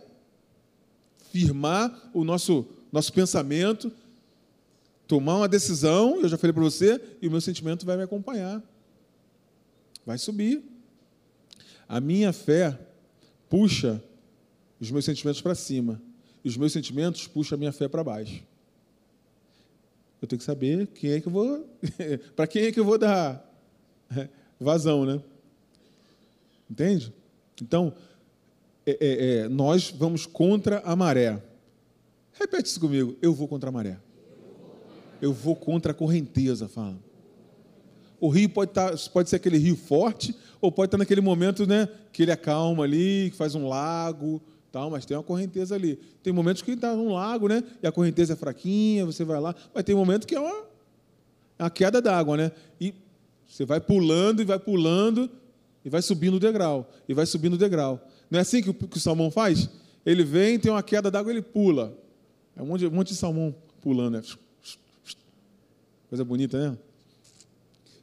firmar 1.32 2.10
o 2.12 2.24
nosso 2.24 2.66
nosso 2.96 3.12
pensamento, 3.12 3.92
tomar 5.06 5.36
uma 5.36 5.48
decisão, 5.48 6.20
eu 6.22 6.28
já 6.28 6.38
falei 6.38 6.52
para 6.52 6.62
você, 6.62 7.00
e 7.20 7.28
o 7.28 7.30
meu 7.30 7.40
sentimento 7.40 7.84
vai 7.84 7.96
me 7.96 8.02
acompanhar. 8.02 8.62
Vai 10.04 10.18
subir. 10.18 10.62
A 11.88 12.00
minha 12.00 12.32
fé 12.32 12.78
puxa 13.48 14.02
os 14.80 14.90
meus 14.90 15.04
sentimentos 15.04 15.40
para 15.40 15.54
cima, 15.54 16.00
e 16.44 16.48
os 16.48 16.56
meus 16.56 16.72
sentimentos 16.72 17.26
puxam 17.26 17.56
a 17.56 17.58
minha 17.58 17.72
fé 17.72 17.86
para 17.86 18.02
baixo. 18.02 18.42
Eu 20.26 20.28
tenho 20.28 20.40
que 20.40 20.44
saber 20.44 20.88
quem 20.88 21.12
é 21.12 21.20
que 21.20 21.28
eu 21.28 21.32
vou, 21.32 21.64
para 22.34 22.48
quem 22.48 22.64
é 22.64 22.72
que 22.72 22.80
eu 22.80 22.84
vou 22.84 22.98
dar 22.98 23.48
vazão, 24.58 25.06
né? 25.06 25.22
Entende? 26.68 27.14
Então, 27.62 27.94
é, 28.84 28.98
é, 29.00 29.36
é, 29.36 29.48
nós 29.48 29.94
vamos 29.96 30.26
contra 30.26 30.80
a 30.80 30.96
maré. 30.96 31.40
Repete 32.32 32.68
isso 32.68 32.80
comigo. 32.80 33.16
Eu 33.22 33.32
vou 33.32 33.46
contra 33.46 33.68
a 33.68 33.72
maré. 33.72 34.00
Eu 35.22 35.32
vou 35.32 35.54
contra 35.54 35.92
a 35.92 35.94
correnteza, 35.94 36.66
fala. 36.66 36.98
O 38.18 38.28
rio 38.28 38.48
pode, 38.48 38.72
estar, 38.72 38.90
tá, 38.90 39.10
pode 39.12 39.30
ser 39.30 39.36
aquele 39.36 39.58
rio 39.58 39.76
forte, 39.76 40.34
ou 40.60 40.72
pode 40.72 40.88
estar 40.88 40.98
naquele 40.98 41.20
momento 41.20 41.68
né, 41.68 41.88
que 42.12 42.24
ele 42.24 42.32
acalma 42.32 42.82
ali, 42.82 43.30
que 43.30 43.36
faz 43.36 43.54
um 43.54 43.68
lago, 43.68 44.42
tal, 44.76 44.90
mas 44.90 45.06
tem 45.06 45.16
uma 45.16 45.22
correnteza 45.22 45.74
ali. 45.74 45.96
Tem 46.22 46.34
momentos 46.34 46.60
que 46.60 46.72
está 46.72 46.94
num 46.94 47.14
lago, 47.14 47.48
né? 47.48 47.64
E 47.82 47.86
a 47.86 47.92
correnteza 47.92 48.34
é 48.34 48.36
fraquinha, 48.36 49.06
você 49.06 49.24
vai 49.24 49.40
lá, 49.40 49.54
mas 49.74 49.82
tem 49.84 49.94
momento 49.94 50.26
que 50.26 50.34
é 50.34 50.40
uma, 50.40 50.64
é 51.58 51.62
uma 51.62 51.70
queda 51.70 52.02
d'água, 52.02 52.36
né? 52.36 52.52
E 52.78 52.92
você 53.48 53.64
vai 53.64 53.80
pulando 53.80 54.42
e 54.42 54.44
vai 54.44 54.58
pulando 54.58 55.30
e 55.82 55.88
vai 55.88 56.02
subindo 56.02 56.34
o 56.34 56.40
degrau, 56.40 56.92
e 57.08 57.14
vai 57.14 57.24
subindo 57.24 57.54
o 57.54 57.56
degrau. 57.56 58.06
Não 58.30 58.38
é 58.38 58.42
assim 58.42 58.62
que 58.62 58.68
o, 58.68 58.74
que 58.74 58.98
o 58.98 59.00
salmão 59.00 59.30
faz? 59.30 59.70
Ele 60.04 60.22
vem, 60.22 60.58
tem 60.58 60.70
uma 60.70 60.82
queda 60.82 61.10
d'água, 61.10 61.32
ele 61.32 61.40
pula. 61.40 61.96
É 62.54 62.62
um 62.62 62.66
monte, 62.66 62.86
um 62.86 62.90
monte 62.90 63.08
de 63.08 63.16
salmão 63.16 63.54
pulando, 63.80 64.18
né? 64.18 64.22
Coisa 66.10 66.22
bonita, 66.22 66.70
né? 66.70 66.76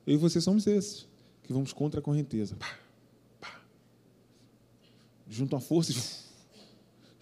Eu 0.08 0.16
e 0.16 0.18
você 0.18 0.42
somos 0.42 0.66
esses, 0.66 1.06
que 1.44 1.54
vamos 1.54 1.72
contra 1.72 2.00
a 2.00 2.04
correnteza. 2.04 2.56
Pá, 2.56 2.80
pá. 3.40 3.62
Força, 5.60 6.23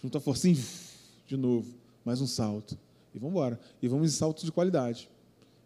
junto 0.02 0.18
a 0.18 0.22
forcinha, 0.22 0.58
de 1.28 1.38
novo, 1.38 1.74
mais 2.04 2.22
um 2.22 2.28
salto. 2.28 2.78
E 3.14 3.20
vamos 3.20 3.34
embora. 3.34 3.60
E 3.82 3.88
vamos 3.88 4.14
em 4.14 4.16
saltos 4.16 4.44
de 4.44 4.52
qualidade. 4.52 5.10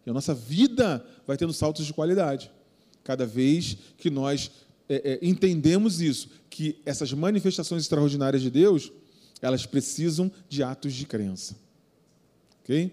E 0.04 0.10
a 0.10 0.12
nossa 0.12 0.34
vida 0.34 1.04
vai 1.26 1.36
tendo 1.36 1.52
saltos 1.52 1.86
de 1.86 1.92
qualidade. 1.92 2.50
Cada 3.02 3.24
vez 3.24 3.76
que 3.96 4.10
nós 4.10 4.50
é, 4.88 5.12
é, 5.12 5.18
entendemos 5.26 6.00
isso, 6.00 6.28
que 6.50 6.80
essas 6.84 7.12
manifestações 7.12 7.82
extraordinárias 7.82 8.42
de 8.42 8.50
Deus 8.50 8.92
elas 9.42 9.66
precisam 9.66 10.30
de 10.48 10.62
atos 10.62 10.94
de 10.94 11.06
crença. 11.06 11.56
Ok? 12.62 12.90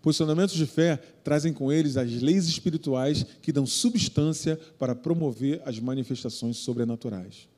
Posicionamentos 0.00 0.54
de 0.54 0.66
fé 0.66 0.96
trazem 1.22 1.52
com 1.52 1.70
eles 1.70 1.96
as 1.96 2.10
leis 2.10 2.46
espirituais 2.46 3.24
que 3.40 3.52
dão 3.52 3.66
substância 3.66 4.56
para 4.78 4.94
promover 4.94 5.62
as 5.64 5.78
manifestações 5.78 6.56
sobrenaturais. 6.56 7.48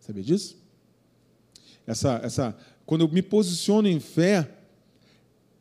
Sabia 0.00 0.22
disso? 0.22 0.61
Essa, 1.86 2.20
essa, 2.22 2.56
quando 2.86 3.02
eu 3.02 3.08
me 3.08 3.22
posiciono 3.22 3.88
em 3.88 4.00
fé, 4.00 4.48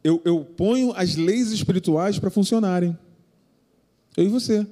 eu, 0.03 0.21
eu 0.25 0.43
ponho 0.43 0.91
as 0.93 1.15
leis 1.15 1.51
espirituais 1.51 2.19
para 2.19 2.29
funcionarem. 2.29 2.97
Eu 4.15 4.25
e 4.25 4.29
você. 4.29 4.65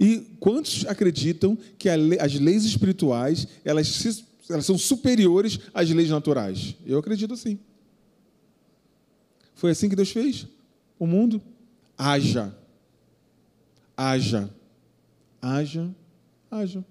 E 0.00 0.36
quantos 0.38 0.86
acreditam 0.86 1.58
que 1.78 1.88
as 1.88 2.34
leis 2.34 2.64
espirituais 2.64 3.48
elas, 3.64 4.24
elas 4.48 4.64
são 4.64 4.78
superiores 4.78 5.58
às 5.74 5.90
leis 5.90 6.10
naturais? 6.10 6.76
Eu 6.86 6.98
acredito 6.98 7.36
sim. 7.36 7.58
Foi 9.54 9.72
assim 9.72 9.88
que 9.88 9.96
Deus 9.96 10.10
fez 10.10 10.46
o 10.98 11.06
mundo? 11.06 11.42
Haja. 11.96 12.54
Haja. 13.96 14.48
Haja. 15.42 15.90
Haja. 16.48 16.84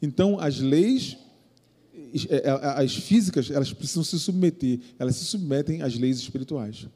Então, 0.00 0.38
as 0.40 0.60
leis, 0.60 1.16
as 2.76 2.94
físicas, 2.94 3.50
elas 3.50 3.72
precisam 3.72 4.04
se 4.04 4.18
submeter, 4.18 4.80
elas 4.98 5.16
se 5.16 5.24
submetem 5.24 5.82
às 5.82 5.96
leis 5.96 6.18
espirituais. 6.18 6.86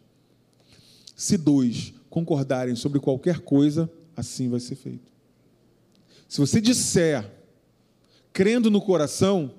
Se 1.15 1.37
dois 1.37 1.93
concordarem 2.09 2.75
sobre 2.75 3.01
qualquer 3.01 3.41
coisa, 3.41 3.91
assim 4.17 4.49
vai 4.49 4.61
ser 4.61 4.75
feito. 4.75 5.11
Se 6.29 6.39
você 6.41 6.61
disser, 6.61 7.31
crendo 8.33 8.71
no 8.71 8.81
coração, 8.81 9.55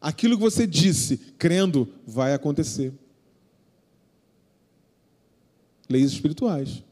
aquilo 0.00 0.36
que 0.36 0.42
você 0.42 0.66
disse, 0.66 1.16
crendo, 1.38 1.88
vai 2.06 2.34
acontecer. 2.34 2.92
Leis 5.88 6.10
espirituais. 6.12 6.82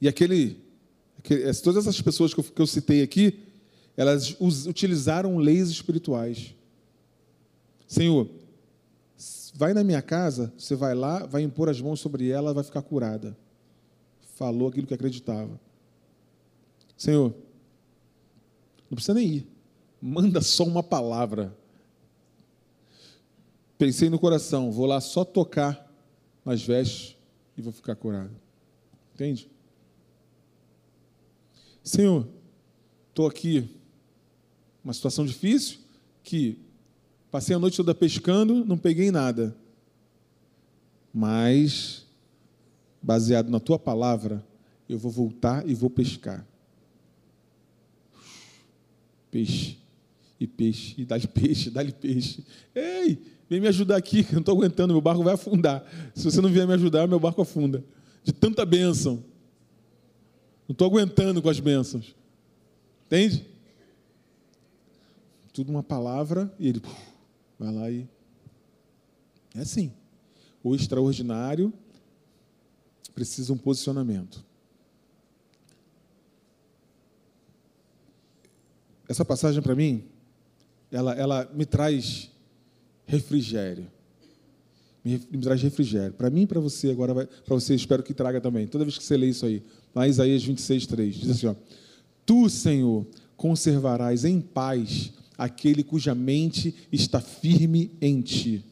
E 0.00 0.08
aquele, 0.08 0.58
aquele 1.18 1.52
todas 1.54 1.86
essas 1.86 2.00
pessoas 2.00 2.34
que 2.34 2.40
eu, 2.40 2.44
que 2.44 2.60
eu 2.60 2.66
citei 2.66 3.02
aqui, 3.02 3.45
elas 3.96 4.36
utilizaram 4.38 5.38
leis 5.38 5.70
espirituais. 5.70 6.54
Senhor, 7.88 8.28
vai 9.54 9.72
na 9.72 9.82
minha 9.82 10.02
casa, 10.02 10.52
você 10.58 10.74
vai 10.74 10.94
lá, 10.94 11.24
vai 11.24 11.42
impor 11.42 11.68
as 11.68 11.80
mãos 11.80 12.00
sobre 12.00 12.28
ela, 12.28 12.52
vai 12.52 12.62
ficar 12.62 12.82
curada. 12.82 13.36
Falou 14.34 14.68
aquilo 14.68 14.86
que 14.86 14.94
acreditava. 14.94 15.58
Senhor, 16.96 17.34
não 18.90 18.96
precisa 18.96 19.14
nem 19.14 19.26
ir. 19.26 19.48
Manda 20.00 20.42
só 20.42 20.64
uma 20.64 20.82
palavra. 20.82 21.56
Pensei 23.78 24.10
no 24.10 24.18
coração, 24.18 24.70
vou 24.70 24.86
lá 24.86 25.00
só 25.00 25.24
tocar 25.24 25.90
nas 26.44 26.62
vestes 26.62 27.16
e 27.56 27.62
vou 27.62 27.72
ficar 27.72 27.96
curado. 27.96 28.34
Entende? 29.14 29.50
Senhor, 31.82 32.28
estou 33.08 33.26
aqui 33.26 33.76
uma 34.86 34.92
situação 34.92 35.26
difícil, 35.26 35.78
que 36.22 36.60
passei 37.28 37.56
a 37.56 37.58
noite 37.58 37.76
toda 37.76 37.92
pescando, 37.92 38.64
não 38.64 38.78
peguei 38.78 39.10
nada. 39.10 39.56
Mas, 41.12 42.06
baseado 43.02 43.50
na 43.50 43.58
tua 43.58 43.80
palavra, 43.80 44.46
eu 44.88 44.96
vou 44.96 45.10
voltar 45.10 45.68
e 45.68 45.74
vou 45.74 45.90
pescar. 45.90 46.46
Peixe, 49.28 49.76
e 50.38 50.46
peixe, 50.46 50.94
e 50.98 51.04
dá-lhe 51.04 51.26
peixe, 51.26 51.68
dá-lhe 51.68 51.90
peixe. 51.90 52.44
Ei, 52.72 53.20
vem 53.50 53.60
me 53.60 53.66
ajudar 53.66 53.96
aqui, 53.96 54.22
que 54.22 54.30
eu 54.30 54.34
não 54.34 54.40
estou 54.40 54.56
aguentando, 54.56 54.94
meu 54.94 55.02
barco 55.02 55.24
vai 55.24 55.34
afundar. 55.34 55.84
Se 56.14 56.22
você 56.22 56.40
não 56.40 56.48
vier 56.48 56.64
me 56.64 56.74
ajudar, 56.74 57.08
meu 57.08 57.18
barco 57.18 57.42
afunda. 57.42 57.84
De 58.22 58.32
tanta 58.32 58.64
bênção. 58.64 59.14
Não 60.68 60.74
estou 60.74 60.86
aguentando 60.86 61.42
com 61.42 61.48
as 61.48 61.58
bênçãos. 61.58 62.14
Entende? 63.06 63.55
Tudo 65.56 65.70
uma 65.70 65.82
palavra 65.82 66.54
e 66.58 66.68
ele 66.68 66.82
vai 67.58 67.72
lá 67.72 67.90
e. 67.90 68.06
É 69.54 69.60
assim. 69.60 69.90
O 70.62 70.74
extraordinário 70.74 71.72
precisa 73.14 73.54
um 73.54 73.56
posicionamento. 73.56 74.44
Essa 79.08 79.24
passagem 79.24 79.62
para 79.62 79.74
mim, 79.74 80.04
ela, 80.90 81.14
ela 81.14 81.50
me 81.54 81.64
traz 81.64 82.30
refrigério. 83.06 83.90
Me, 85.02 85.26
me 85.30 85.38
traz 85.40 85.62
refrigério. 85.62 86.12
Para 86.12 86.28
mim 86.28 86.42
e 86.42 86.46
para 86.46 86.60
você, 86.60 86.90
agora 86.90 87.14
para 87.26 87.54
você, 87.54 87.74
espero 87.74 88.02
que 88.02 88.12
traga 88.12 88.42
também. 88.42 88.66
Toda 88.66 88.84
vez 88.84 88.98
que 88.98 89.04
você 89.04 89.16
lê 89.16 89.28
isso 89.28 89.46
aí, 89.46 89.64
lá 89.94 90.06
em 90.06 90.10
Isaías 90.10 90.44
26, 90.44 90.86
3, 90.86 91.14
diz 91.14 91.30
assim: 91.30 91.46
ó, 91.46 91.54
Tu, 92.26 92.50
Senhor, 92.50 93.06
conservarás 93.38 94.26
em 94.26 94.38
paz 94.38 95.14
aquele 95.36 95.82
cuja 95.82 96.14
mente 96.14 96.74
está 96.90 97.20
firme 97.20 97.90
em 98.00 98.20
ti. 98.20 98.64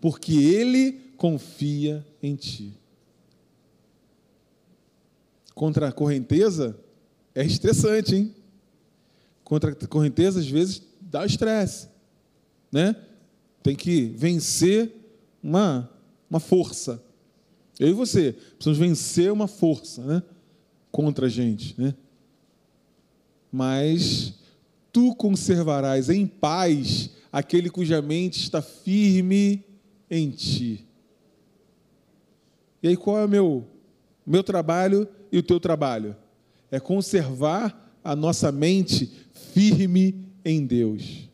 Porque 0.00 0.34
ele 0.34 0.92
confia 1.16 2.04
em 2.22 2.34
ti. 2.34 2.72
Contra 5.54 5.88
a 5.88 5.92
correnteza 5.92 6.76
é 7.34 7.44
estressante, 7.44 8.16
hein? 8.16 8.34
Contra 9.44 9.70
a 9.70 9.86
correnteza, 9.86 10.40
às 10.40 10.48
vezes, 10.48 10.82
dá 11.00 11.24
estresse. 11.24 11.88
Né? 12.70 12.96
Tem 13.62 13.76
que 13.76 14.06
vencer 14.16 14.90
uma, 15.42 15.90
uma 16.28 16.40
força. 16.40 17.02
Eu 17.78 17.88
e 17.88 17.92
você 17.92 18.32
precisamos 18.32 18.78
vencer 18.78 19.32
uma 19.32 19.46
força 19.46 20.02
né? 20.02 20.22
contra 20.90 21.26
a 21.26 21.28
gente. 21.28 21.80
Né? 21.80 21.94
Mas 23.52 24.32
tu 24.90 25.14
conservarás 25.14 26.08
em 26.08 26.26
paz 26.26 27.10
aquele 27.30 27.68
cuja 27.68 28.00
mente 28.00 28.40
está 28.40 28.62
firme 28.62 29.64
em 30.10 30.30
ti. 30.30 30.86
E 32.82 32.88
aí 32.88 32.96
qual 32.96 33.18
é 33.18 33.24
o 33.24 33.28
meu 33.28 33.68
meu 34.24 34.42
trabalho 34.42 35.06
e 35.30 35.38
o 35.38 35.42
teu 35.42 35.60
trabalho? 35.60 36.16
É 36.70 36.80
conservar 36.80 37.98
a 38.02 38.16
nossa 38.16 38.50
mente 38.50 39.12
firme 39.52 40.26
em 40.44 40.64
Deus. 40.64 41.28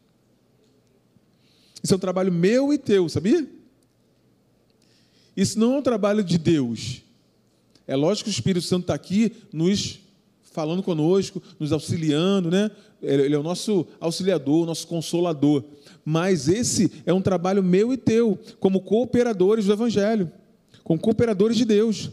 Isso 1.83 1.95
é 1.95 1.97
um 1.97 2.01
trabalho 2.01 2.33
meu 2.33 2.73
e 2.73 2.79
teu, 2.79 3.09
sabia? 3.09 3.49
Isso 5.37 5.59
não 5.59 5.75
é 5.75 5.79
um 5.79 5.83
trabalho 5.83 6.25
de 6.25 6.37
Deus. 6.37 7.03
É 7.87 7.95
lógico 7.95 8.25
que 8.25 8.31
o 8.31 8.37
Espírito 8.37 8.67
Santo 8.67 8.83
está 8.83 8.95
aqui 8.95 9.33
nos 9.53 10.01
falando 10.59 10.83
conosco, 10.83 11.41
nos 11.57 11.71
auxiliando, 11.71 12.51
né? 12.51 12.69
Ele 13.01 13.33
é 13.33 13.39
o 13.39 13.45
nosso 13.45 13.87
auxiliador, 14.01 14.65
o 14.65 14.67
nosso 14.67 14.89
consolador. 14.89 15.63
Mas 16.05 16.49
esse 16.49 16.91
é 17.07 17.15
um 17.15 17.23
trabalho 17.23 17.63
meu 17.63 17.93
e 17.93 17.97
teu, 17.97 18.37
como 18.59 18.81
cooperadores 18.81 19.67
do 19.67 19.73
Evangelho, 19.73 20.33
como 20.83 20.99
cooperadores 20.99 21.57
de 21.57 21.65
Deus, 21.65 22.11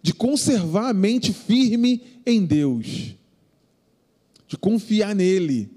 de 0.00 0.14
conservar 0.14 0.88
a 0.88 0.94
mente 0.94 1.30
firme 1.30 2.00
em 2.24 2.42
Deus, 2.42 3.14
de 4.46 4.56
confiar 4.56 5.14
nele. 5.14 5.70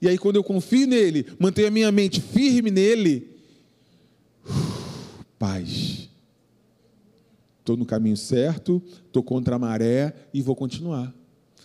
E 0.00 0.08
aí, 0.08 0.18
quando 0.18 0.34
eu 0.34 0.42
confio 0.42 0.88
nele, 0.88 1.26
mantenho 1.38 1.68
a 1.68 1.70
minha 1.70 1.92
mente 1.92 2.20
firme 2.20 2.72
nele, 2.72 3.30
paz 5.38 6.01
estou 7.72 7.76
no 7.76 7.86
caminho 7.86 8.16
certo, 8.16 8.82
estou 9.06 9.22
contra 9.22 9.56
a 9.56 9.58
maré 9.58 10.14
e 10.32 10.42
vou 10.42 10.54
continuar. 10.54 11.12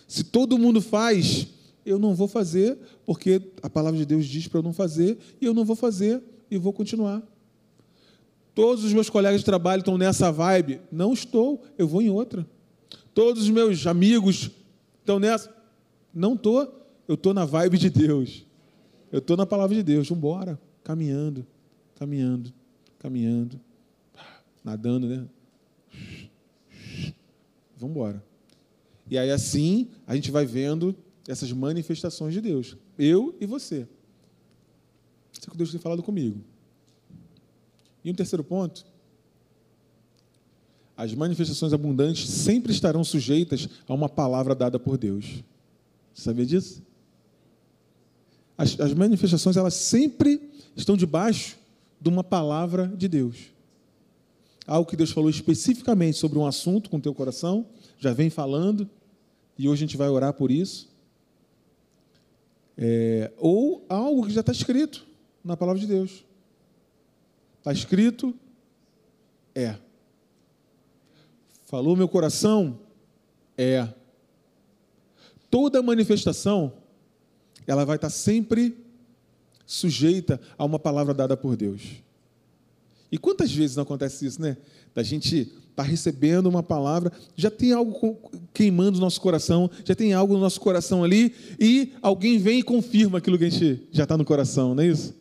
Se 0.06 0.24
todo 0.24 0.58
mundo 0.58 0.80
faz, 0.80 1.46
eu 1.84 1.98
não 1.98 2.14
vou 2.14 2.26
fazer, 2.26 2.78
porque 3.04 3.42
a 3.62 3.68
palavra 3.68 3.98
de 3.98 4.06
Deus 4.06 4.26
diz 4.26 4.48
para 4.48 4.58
eu 4.58 4.62
não 4.62 4.72
fazer, 4.72 5.18
e 5.40 5.44
eu 5.44 5.54
não 5.54 5.64
vou 5.64 5.76
fazer 5.76 6.22
e 6.50 6.56
vou 6.56 6.72
continuar. 6.72 7.22
Todos 8.54 8.84
os 8.84 8.92
meus 8.92 9.08
colegas 9.08 9.40
de 9.40 9.44
trabalho 9.44 9.80
estão 9.80 9.96
nessa 9.96 10.32
vibe. 10.32 10.80
Não 10.90 11.12
estou, 11.12 11.62
eu 11.76 11.86
vou 11.86 12.02
em 12.02 12.10
outra. 12.10 12.46
Todos 13.14 13.44
os 13.44 13.50
meus 13.50 13.86
amigos 13.86 14.50
estão 14.98 15.20
nessa. 15.20 15.54
Não 16.12 16.34
estou, 16.34 16.86
eu 17.06 17.14
estou 17.14 17.32
na 17.32 17.44
vibe 17.44 17.78
de 17.78 17.88
Deus. 17.88 18.44
Eu 19.12 19.20
estou 19.20 19.36
na 19.36 19.46
palavra 19.46 19.76
de 19.76 19.82
Deus. 19.82 20.10
Embora, 20.10 20.58
caminhando, 20.82 21.46
caminhando, 21.94 22.52
caminhando, 22.98 23.60
nadando, 24.64 25.06
né? 25.06 25.24
Vamos 27.78 27.96
embora. 27.96 28.24
E 29.10 29.16
aí 29.16 29.30
assim 29.30 29.88
a 30.06 30.14
gente 30.14 30.30
vai 30.30 30.44
vendo 30.44 30.94
essas 31.26 31.52
manifestações 31.52 32.34
de 32.34 32.40
Deus. 32.40 32.76
Eu 32.98 33.36
e 33.40 33.46
você. 33.46 33.86
Isso 35.32 35.42
é 35.44 35.48
o 35.48 35.50
que 35.52 35.56
Deus 35.56 35.70
tem 35.70 35.80
falado 35.80 36.02
comigo. 36.02 36.40
E 38.04 38.10
um 38.10 38.14
terceiro 38.14 38.42
ponto. 38.42 38.84
As 40.96 41.14
manifestações 41.14 41.72
abundantes 41.72 42.28
sempre 42.28 42.72
estarão 42.72 43.04
sujeitas 43.04 43.68
a 43.86 43.94
uma 43.94 44.08
palavra 44.08 44.54
dada 44.54 44.78
por 44.78 44.98
Deus. 44.98 45.44
Você 46.12 46.22
sabia 46.22 46.44
disso? 46.44 46.82
As, 48.56 48.78
as 48.80 48.92
manifestações 48.92 49.56
elas 49.56 49.74
sempre 49.74 50.50
estão 50.74 50.96
debaixo 50.96 51.56
de 52.00 52.08
uma 52.08 52.24
palavra 52.24 52.88
de 52.88 53.06
Deus 53.06 53.57
algo 54.68 54.88
que 54.88 54.96
Deus 54.96 55.10
falou 55.10 55.30
especificamente 55.30 56.18
sobre 56.18 56.38
um 56.38 56.46
assunto 56.46 56.90
com 56.90 56.98
o 56.98 57.00
teu 57.00 57.14
coração, 57.14 57.66
já 57.98 58.12
vem 58.12 58.28
falando, 58.28 58.88
e 59.58 59.66
hoje 59.66 59.82
a 59.82 59.86
gente 59.86 59.96
vai 59.96 60.08
orar 60.08 60.34
por 60.34 60.50
isso. 60.50 60.94
É, 62.76 63.32
ou 63.38 63.84
algo 63.88 64.26
que 64.26 64.32
já 64.32 64.40
está 64.40 64.52
escrito 64.52 65.06
na 65.42 65.56
palavra 65.56 65.80
de 65.80 65.86
Deus. 65.86 66.22
Está 67.58 67.72
escrito, 67.72 68.34
é. 69.54 69.74
Falou 71.64 71.96
meu 71.96 72.06
coração? 72.06 72.78
É. 73.56 73.88
Toda 75.50 75.82
manifestação, 75.82 76.74
ela 77.66 77.84
vai 77.84 77.96
estar 77.96 78.10
sempre 78.10 78.84
sujeita 79.66 80.40
a 80.56 80.64
uma 80.64 80.78
palavra 80.78 81.14
dada 81.14 81.36
por 81.36 81.56
Deus. 81.56 82.02
E 83.10 83.18
quantas 83.18 83.52
vezes 83.52 83.76
não 83.76 83.82
acontece 83.82 84.26
isso, 84.26 84.40
né? 84.40 84.56
Da 84.94 85.02
gente 85.02 85.50
está 85.70 85.82
recebendo 85.82 86.46
uma 86.46 86.62
palavra, 86.62 87.12
já 87.36 87.50
tem 87.50 87.72
algo 87.72 88.16
queimando 88.52 88.98
o 88.98 89.00
nosso 89.00 89.20
coração, 89.20 89.70
já 89.84 89.94
tem 89.94 90.12
algo 90.12 90.34
no 90.34 90.40
nosso 90.40 90.60
coração 90.60 91.04
ali, 91.04 91.32
e 91.58 91.92
alguém 92.02 92.38
vem 92.38 92.58
e 92.58 92.62
confirma 92.62 93.18
aquilo 93.18 93.38
que 93.38 93.44
a 93.44 93.48
gente 93.48 93.82
já 93.92 94.02
está 94.02 94.16
no 94.16 94.24
coração, 94.24 94.74
não 94.74 94.82
é 94.82 94.88
isso? 94.88 95.14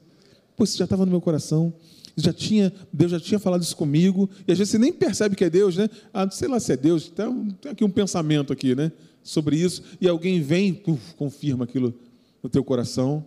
Pô, 0.56 0.64
isso 0.64 0.76
já 0.76 0.86
estava 0.86 1.06
no 1.06 1.12
meu 1.12 1.22
coração, 1.22 1.72
já 2.16 2.34
tinha, 2.34 2.74
Deus 2.92 3.12
já 3.12 3.20
tinha 3.20 3.40
falado 3.40 3.62
isso 3.62 3.78
comigo, 3.78 4.28
e 4.48 4.52
às 4.52 4.58
vezes 4.58 4.72
você 4.72 4.80
nem 4.80 4.92
percebe 4.92 5.36
que 5.36 5.46
é 5.46 5.50
Deus, 5.50 5.78
né? 5.78 5.88
Ah, 6.12 6.28
sei 6.32 6.48
lá 6.48 6.60
se 6.60 6.74
é 6.74 6.78
Deus, 6.78 7.08
tem, 7.08 7.26
aqui 7.70 7.84
um 7.84 7.92
pensamento 7.92 8.52
aqui, 8.52 8.74
né? 8.74 8.92
Sobre 9.22 9.58
isso, 9.58 9.84
e 10.02 10.08
alguém 10.08 10.42
vem, 10.42 10.82
uf, 10.88 11.14
confirma 11.16 11.66
aquilo 11.66 11.94
no 12.42 12.50
teu 12.50 12.64
coração, 12.64 13.24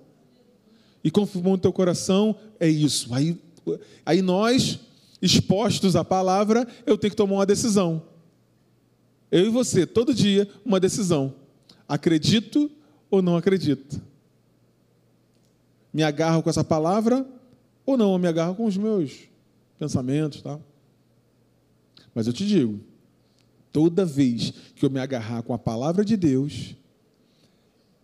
e 1.03 1.11
confirmou 1.11 1.53
no 1.53 1.59
teu 1.59 1.73
coração, 1.73 2.35
é 2.59 2.69
isso. 2.69 3.15
Aí, 3.15 3.39
aí 4.05 4.23
nós 4.23 4.79
expostos 5.23 5.97
à 5.97 6.05
palavra, 6.05 6.67
eu 6.87 6.97
tenho 6.97 7.11
que 7.11 7.17
tomar 7.17 7.35
uma 7.37 7.47
decisão. 7.47 8.03
Eu 9.31 9.47
e 9.47 9.51
você, 9.51 9.87
todo 9.87 10.15
dia, 10.15 10.49
uma 10.65 10.81
decisão. 10.81 11.35
Acredito 11.87 12.71
ou 13.11 13.21
não 13.21 13.37
acredito? 13.37 14.01
Me 15.93 16.03
agarro 16.03 16.43
com 16.43 16.51
essa 16.51 16.65
palavra 16.65 17.27
ou 17.85 17.97
não? 17.97 18.13
Eu 18.13 18.19
me 18.19 18.29
agarro 18.29 18.55
com 18.55 18.65
os 18.65 18.77
meus 18.77 19.29
pensamentos, 19.79 20.43
tá? 20.43 20.59
Mas 22.15 22.27
eu 22.27 22.33
te 22.33 22.47
digo, 22.47 22.81
toda 23.73 24.05
vez 24.05 24.53
que 24.75 24.85
eu 24.85 24.91
me 24.91 25.01
agarrar 25.01 25.43
com 25.43 25.55
a 25.55 25.59
palavra 25.59 26.05
de 26.05 26.17
Deus, 26.17 26.75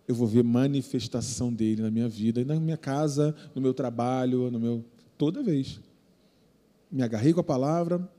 eu 0.07 0.15
vou 0.15 0.27
ver 0.27 0.43
manifestação 0.43 1.51
dele 1.51 1.81
na 1.81 1.91
minha 1.91 2.07
vida, 2.07 2.43
na 2.45 2.55
minha 2.59 2.77
casa, 2.77 3.35
no 3.53 3.61
meu 3.61 3.73
trabalho, 3.73 4.49
no 4.49 4.59
meu 4.59 4.85
toda 5.17 5.41
vez 5.41 5.79
me 6.91 7.03
agarrei 7.03 7.33
com 7.33 7.39
a 7.39 7.43
palavra, 7.43 8.09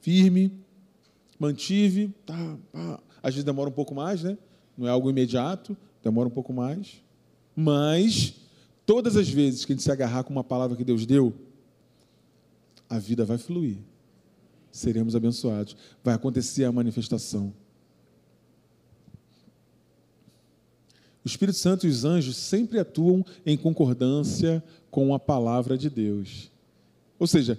firme, 0.00 0.52
mantive, 1.38 2.14
tá, 2.24 2.56
pá. 2.72 3.00
às 3.22 3.34
vezes 3.34 3.44
demora 3.44 3.68
um 3.68 3.72
pouco 3.72 3.94
mais, 3.94 4.22
né? 4.22 4.38
Não 4.76 4.86
é 4.86 4.90
algo 4.90 5.10
imediato, 5.10 5.76
demora 6.02 6.28
um 6.28 6.32
pouco 6.32 6.52
mais. 6.52 7.02
Mas 7.54 8.34
todas 8.86 9.16
as 9.16 9.28
vezes 9.28 9.64
que 9.64 9.72
a 9.72 9.74
gente 9.74 9.82
se 9.82 9.90
agarrar 9.90 10.24
com 10.24 10.32
uma 10.32 10.44
palavra 10.44 10.76
que 10.76 10.84
Deus 10.84 11.04
deu, 11.04 11.34
a 12.88 12.98
vida 12.98 13.24
vai 13.24 13.36
fluir. 13.36 13.78
Seremos 14.70 15.14
abençoados. 15.14 15.76
Vai 16.02 16.14
acontecer 16.14 16.64
a 16.64 16.72
manifestação. 16.72 17.52
O 21.24 21.28
Espírito 21.28 21.58
Santo 21.58 21.86
e 21.86 21.90
os 21.90 22.04
anjos 22.04 22.36
sempre 22.36 22.78
atuam 22.78 23.24
em 23.44 23.56
concordância 23.56 24.62
com 24.90 25.14
a 25.14 25.18
palavra 25.18 25.76
de 25.76 25.90
Deus. 25.90 26.50
Ou 27.18 27.26
seja, 27.26 27.58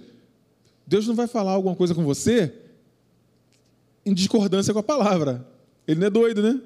Deus 0.86 1.06
não 1.06 1.14
vai 1.14 1.26
falar 1.26 1.52
alguma 1.52 1.76
coisa 1.76 1.94
com 1.94 2.04
você 2.04 2.52
em 4.04 4.14
discordância 4.14 4.72
com 4.72 4.80
a 4.80 4.82
palavra. 4.82 5.46
Ele 5.86 6.00
não 6.00 6.06
é 6.06 6.10
doido, 6.10 6.42
né? 6.42 6.60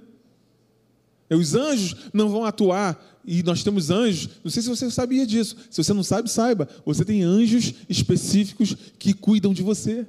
Os 1.30 1.54
anjos 1.54 1.96
não 2.12 2.28
vão 2.28 2.44
atuar, 2.44 3.02
e 3.24 3.42
nós 3.42 3.64
temos 3.64 3.90
anjos, 3.90 4.28
não 4.44 4.50
sei 4.50 4.62
se 4.62 4.68
você 4.68 4.90
sabia 4.90 5.26
disso, 5.26 5.56
se 5.70 5.82
você 5.82 5.92
não 5.92 6.02
sabe, 6.02 6.30
saiba, 6.30 6.68
você 6.84 7.04
tem 7.04 7.22
anjos 7.22 7.74
específicos 7.88 8.76
que 8.98 9.12
cuidam 9.12 9.52
de 9.52 9.62
você. 9.62 10.06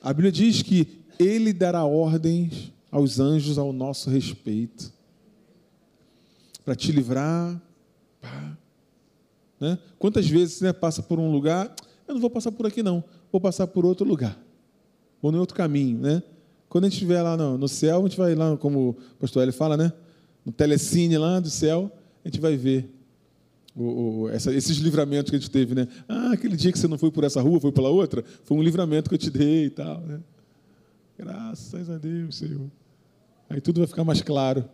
A 0.00 0.12
Bíblia 0.12 0.32
diz 0.32 0.62
que 0.62 0.86
ele 1.18 1.52
dará 1.52 1.84
ordens 1.84 2.72
aos 2.90 3.20
anjos 3.20 3.58
ao 3.58 3.72
nosso 3.72 4.10
respeito, 4.10 4.92
para 6.64 6.74
te 6.74 6.92
livrar. 6.92 7.60
Pá, 8.20 8.56
né? 9.60 9.78
Quantas 9.98 10.28
vezes 10.28 10.60
né, 10.60 10.72
passa 10.72 11.02
por 11.02 11.18
um 11.18 11.30
lugar, 11.30 11.74
eu 12.06 12.14
não 12.14 12.20
vou 12.20 12.30
passar 12.30 12.52
por 12.52 12.66
aqui 12.66 12.82
não, 12.82 13.02
vou 13.30 13.40
passar 13.40 13.66
por 13.66 13.84
outro 13.84 14.06
lugar, 14.06 14.38
vou 15.20 15.32
em 15.32 15.36
outro 15.36 15.56
caminho, 15.56 15.98
né? 15.98 16.22
Quando 16.68 16.84
a 16.84 16.88
gente 16.88 16.94
estiver 16.94 17.22
lá 17.22 17.36
no, 17.36 17.56
no, 17.56 17.66
céu, 17.66 18.00
a 18.00 18.02
gente 18.02 18.16
vai 18.16 18.34
lá, 18.34 18.56
como 18.56 18.90
o 18.90 18.94
pastor 19.18 19.42
Eli 19.42 19.52
fala, 19.52 19.76
né? 19.76 19.92
No 20.44 20.52
telecine 20.52 21.16
lá 21.16 21.40
do 21.40 21.48
céu, 21.48 21.90
a 22.24 22.28
gente 22.28 22.40
vai 22.40 22.56
ver 22.56 22.94
o, 23.74 23.84
o, 24.22 24.28
essa, 24.28 24.52
esses 24.54 24.76
livramentos 24.76 25.30
que 25.30 25.36
a 25.36 25.38
gente 25.38 25.50
teve, 25.50 25.74
né? 25.74 25.88
Ah, 26.06 26.32
aquele 26.32 26.56
dia 26.56 26.70
que 26.70 26.78
você 26.78 26.86
não 26.86 26.98
foi 26.98 27.10
por 27.10 27.24
essa 27.24 27.40
rua, 27.40 27.58
foi 27.58 27.72
pela 27.72 27.88
outra, 27.88 28.22
foi 28.44 28.56
um 28.56 28.62
livramento 28.62 29.08
que 29.08 29.14
eu 29.14 29.18
te 29.18 29.30
dei 29.30 29.66
e 29.66 29.70
tal, 29.70 30.00
né? 30.02 30.20
Graças 31.18 31.90
a 31.90 31.98
Deus, 31.98 32.36
Senhor. 32.36 32.70
Aí 33.50 33.60
tudo 33.60 33.80
vai 33.80 33.86
ficar 33.86 34.04
mais 34.04 34.22
claro 34.22 34.64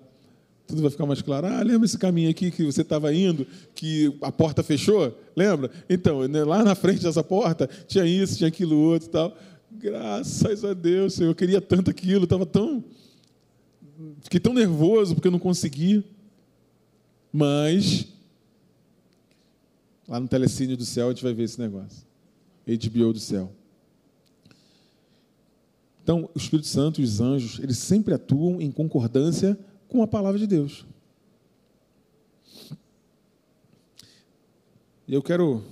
tudo 0.67 0.83
vai 0.83 0.91
ficar 0.91 1.07
mais 1.07 1.21
claro. 1.21 1.47
Ah, 1.47 1.63
lembra 1.63 1.85
esse 1.85 1.99
caminho 1.99 2.31
aqui 2.31 2.51
que 2.51 2.65
você 2.65 2.81
estava 2.81 3.13
indo, 3.15 3.47
que 3.75 4.17
a 4.23 4.33
porta 4.33 4.63
fechou? 4.63 5.17
Lembra? 5.37 5.71
Então, 5.89 6.27
né, 6.27 6.43
lá 6.43 6.65
na 6.65 6.75
frente 6.75 7.03
dessa 7.03 7.23
porta 7.23 7.69
tinha 7.87 8.05
isso, 8.07 8.39
tinha 8.39 8.49
aquilo 8.49 8.77
outro 8.77 9.09
e 9.09 9.11
tal. 9.11 9.37
Graças 9.71 10.65
a 10.65 10.73
Deus, 10.73 11.15
Senhor, 11.15 11.31
eu 11.31 11.35
queria 11.35 11.61
tanto 11.61 11.91
aquilo, 11.91 12.25
estava 12.25 12.47
tão. 12.47 12.83
Fiquei 14.23 14.41
tão 14.41 14.55
nervoso 14.55 15.15
porque 15.15 15.29
eu 15.29 15.33
não 15.33 15.39
consegui. 15.39 16.03
Mas, 17.33 18.07
lá 20.09 20.19
no 20.21 20.29
telecine 20.29 20.77
do 20.77 20.85
céu, 20.85 21.09
a 21.09 21.11
gente 21.11 21.23
vai 21.23 21.35
ver 21.35 21.43
esse 21.43 21.61
negócio. 21.61 22.07
HBO 22.67 23.13
do 23.13 23.19
céu. 23.19 23.53
Então, 26.05 26.29
o 26.35 26.39
Espírito 26.39 26.69
Santo 26.69 27.01
e 27.01 27.05
os 27.05 27.19
anjos, 27.19 27.59
eles 27.59 27.79
sempre 27.79 28.13
atuam 28.13 28.61
em 28.61 28.71
concordância 28.71 29.59
com 29.89 30.03
a 30.03 30.07
palavra 30.07 30.39
de 30.39 30.47
Deus. 30.47 30.85
E 35.09 35.15
eu 35.15 35.23
quero 35.23 35.65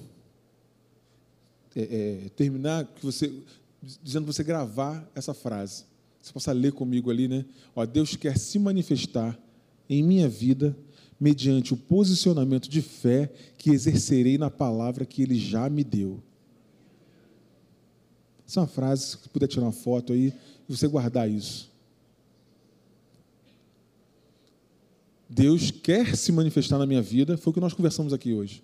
é, 1.77 1.83
é, 1.83 2.29
terminar 2.31 2.87
que 2.87 3.05
você, 3.05 3.31
dizendo 4.03 4.25
você 4.25 4.43
gravar 4.43 5.07
essa 5.15 5.35
frase. 5.35 5.85
Você 6.23 6.33
possa 6.33 6.53
ler 6.53 6.73
comigo 6.73 7.11
ali, 7.11 7.29
né? 7.29 7.45
Ó, 7.77 7.85
Deus 7.85 8.17
quer 8.17 8.39
se 8.39 8.59
manifestar 8.59 9.39
em 9.87 10.03
minha 10.03 10.31
vida 10.31 10.75
mediante 11.21 11.75
o 11.75 11.77
posicionamento 11.77 12.71
de 12.71 12.81
fé 12.81 13.31
que 13.59 13.71
exercerei 13.71 14.39
na 14.39 14.51
palavra 14.51 15.05
que 15.05 15.23
Ele 15.23 15.39
já 15.39 15.69
me 15.69 15.85
deu. 15.85 16.23
Essa 18.53 18.61
é 18.61 18.65
uma 18.65 18.69
frase, 18.69 19.07
se 19.07 19.29
puder 19.31 19.47
tirar 19.47 19.65
uma 19.65 19.73
foto 19.73 20.13
aí 20.13 20.31
e 20.69 20.77
você 20.77 20.87
guardar 20.87 21.27
isso. 21.27 21.73
Deus 25.27 25.71
quer 25.71 26.15
se 26.15 26.31
manifestar 26.31 26.77
na 26.77 26.85
minha 26.85 27.01
vida, 27.01 27.39
foi 27.39 27.51
o 27.51 27.55
que 27.55 27.61
nós 27.61 27.73
conversamos 27.73 28.13
aqui 28.13 28.35
hoje. 28.35 28.63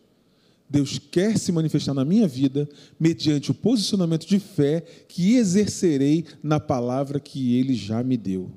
Deus 0.69 0.99
quer 0.99 1.39
se 1.39 1.51
manifestar 1.51 1.95
na 1.95 2.05
minha 2.05 2.29
vida 2.29 2.69
mediante 3.01 3.51
o 3.51 3.55
posicionamento 3.55 4.27
de 4.27 4.39
fé 4.39 4.83
que 5.09 5.37
exercerei 5.37 6.27
na 6.43 6.61
palavra 6.61 7.19
que 7.19 7.57
Ele 7.59 7.73
já 7.73 8.03
me 8.03 8.19
deu. 8.19 8.51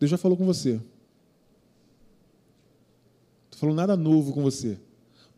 Deus 0.00 0.10
já 0.10 0.16
falou 0.16 0.38
com 0.38 0.46
você. 0.46 0.80
Não 3.50 3.58
falando 3.58 3.76
nada 3.76 3.98
novo 3.98 4.32
com 4.32 4.40
você. 4.40 4.78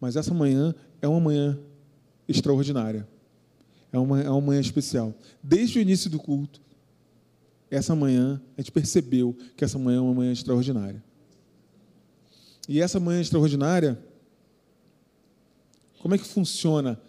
Mas 0.00 0.14
essa 0.14 0.32
manhã 0.32 0.72
é 1.02 1.08
uma 1.08 1.18
manhã 1.18 1.58
extraordinária. 2.28 3.08
É 3.92 3.98
uma, 3.98 4.20
é 4.20 4.30
uma 4.30 4.40
manhã 4.40 4.60
especial. 4.60 5.14
Desde 5.42 5.78
o 5.78 5.82
início 5.82 6.08
do 6.08 6.18
culto, 6.18 6.60
essa 7.70 7.94
manhã, 7.94 8.40
a 8.56 8.60
gente 8.60 8.72
percebeu 8.72 9.36
que 9.56 9.64
essa 9.64 9.78
manhã 9.78 9.98
é 9.98 10.00
uma 10.00 10.14
manhã 10.14 10.32
extraordinária. 10.32 11.02
E 12.68 12.80
essa 12.80 13.00
manhã 13.00 13.20
extraordinária, 13.20 13.98
como 16.00 16.14
é 16.14 16.18
que 16.18 16.24
funciona 16.24 17.00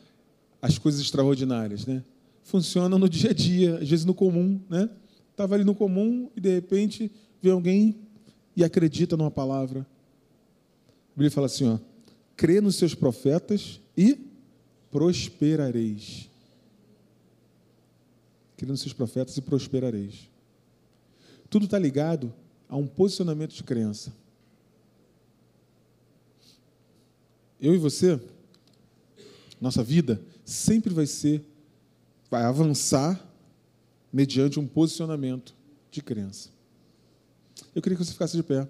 as 0.62 0.78
coisas 0.78 1.02
extraordinárias, 1.02 1.86
né? 1.86 2.04
Funciona 2.44 2.98
no 2.98 3.08
dia 3.08 3.32
a 3.32 3.34
dia, 3.34 3.76
às 3.76 3.90
vezes 3.90 4.06
no 4.06 4.14
comum, 4.14 4.60
né? 4.70 4.90
Estava 5.32 5.56
ali 5.56 5.64
no 5.64 5.74
comum 5.76 6.30
e 6.36 6.42
de 6.42 6.54
repente 6.54 7.12
vê 7.42 7.50
alguém 7.50 7.96
e 8.56 8.64
acredita 8.64 9.16
numa 9.16 9.32
palavra. 9.32 9.82
A 9.82 11.14
Bíblia 11.14 11.32
fala 11.32 11.48
assim, 11.48 11.68
ó, 11.68 11.80
crê 12.36 12.60
nos 12.60 12.76
seus 12.76 12.94
profetas 12.94 13.80
e 13.96 14.18
prosperareis. 14.90 16.31
Crê 18.62 18.70
nos 18.70 18.82
seus 18.82 18.93
profetas 18.93 19.36
e 19.38 19.41
prosperareis. 19.41 20.30
Tudo 21.49 21.66
está 21.66 21.80
ligado 21.80 22.32
a 22.70 22.78
um 22.78 22.86
posicionamento 22.86 23.55
de 23.55 23.64
crença. 23.64 24.14
Eu 27.59 27.74
e 27.74 27.80
você, 27.80 28.22
nossa 29.59 29.82
vida 29.82 30.22
sempre 30.45 30.93
vai 30.93 31.07
ser, 31.07 31.43
vai 32.30 32.43
avançar 32.43 33.28
mediante 34.14 34.59
um 34.59 34.68
posicionamento 34.68 35.55
de 35.89 36.03
crença. 36.03 36.49
Eu 37.74 37.82
queria 37.82 37.97
que 37.97 38.05
você 38.05 38.12
ficasse 38.12 38.38
de 38.38 38.43
pé. 38.43 38.70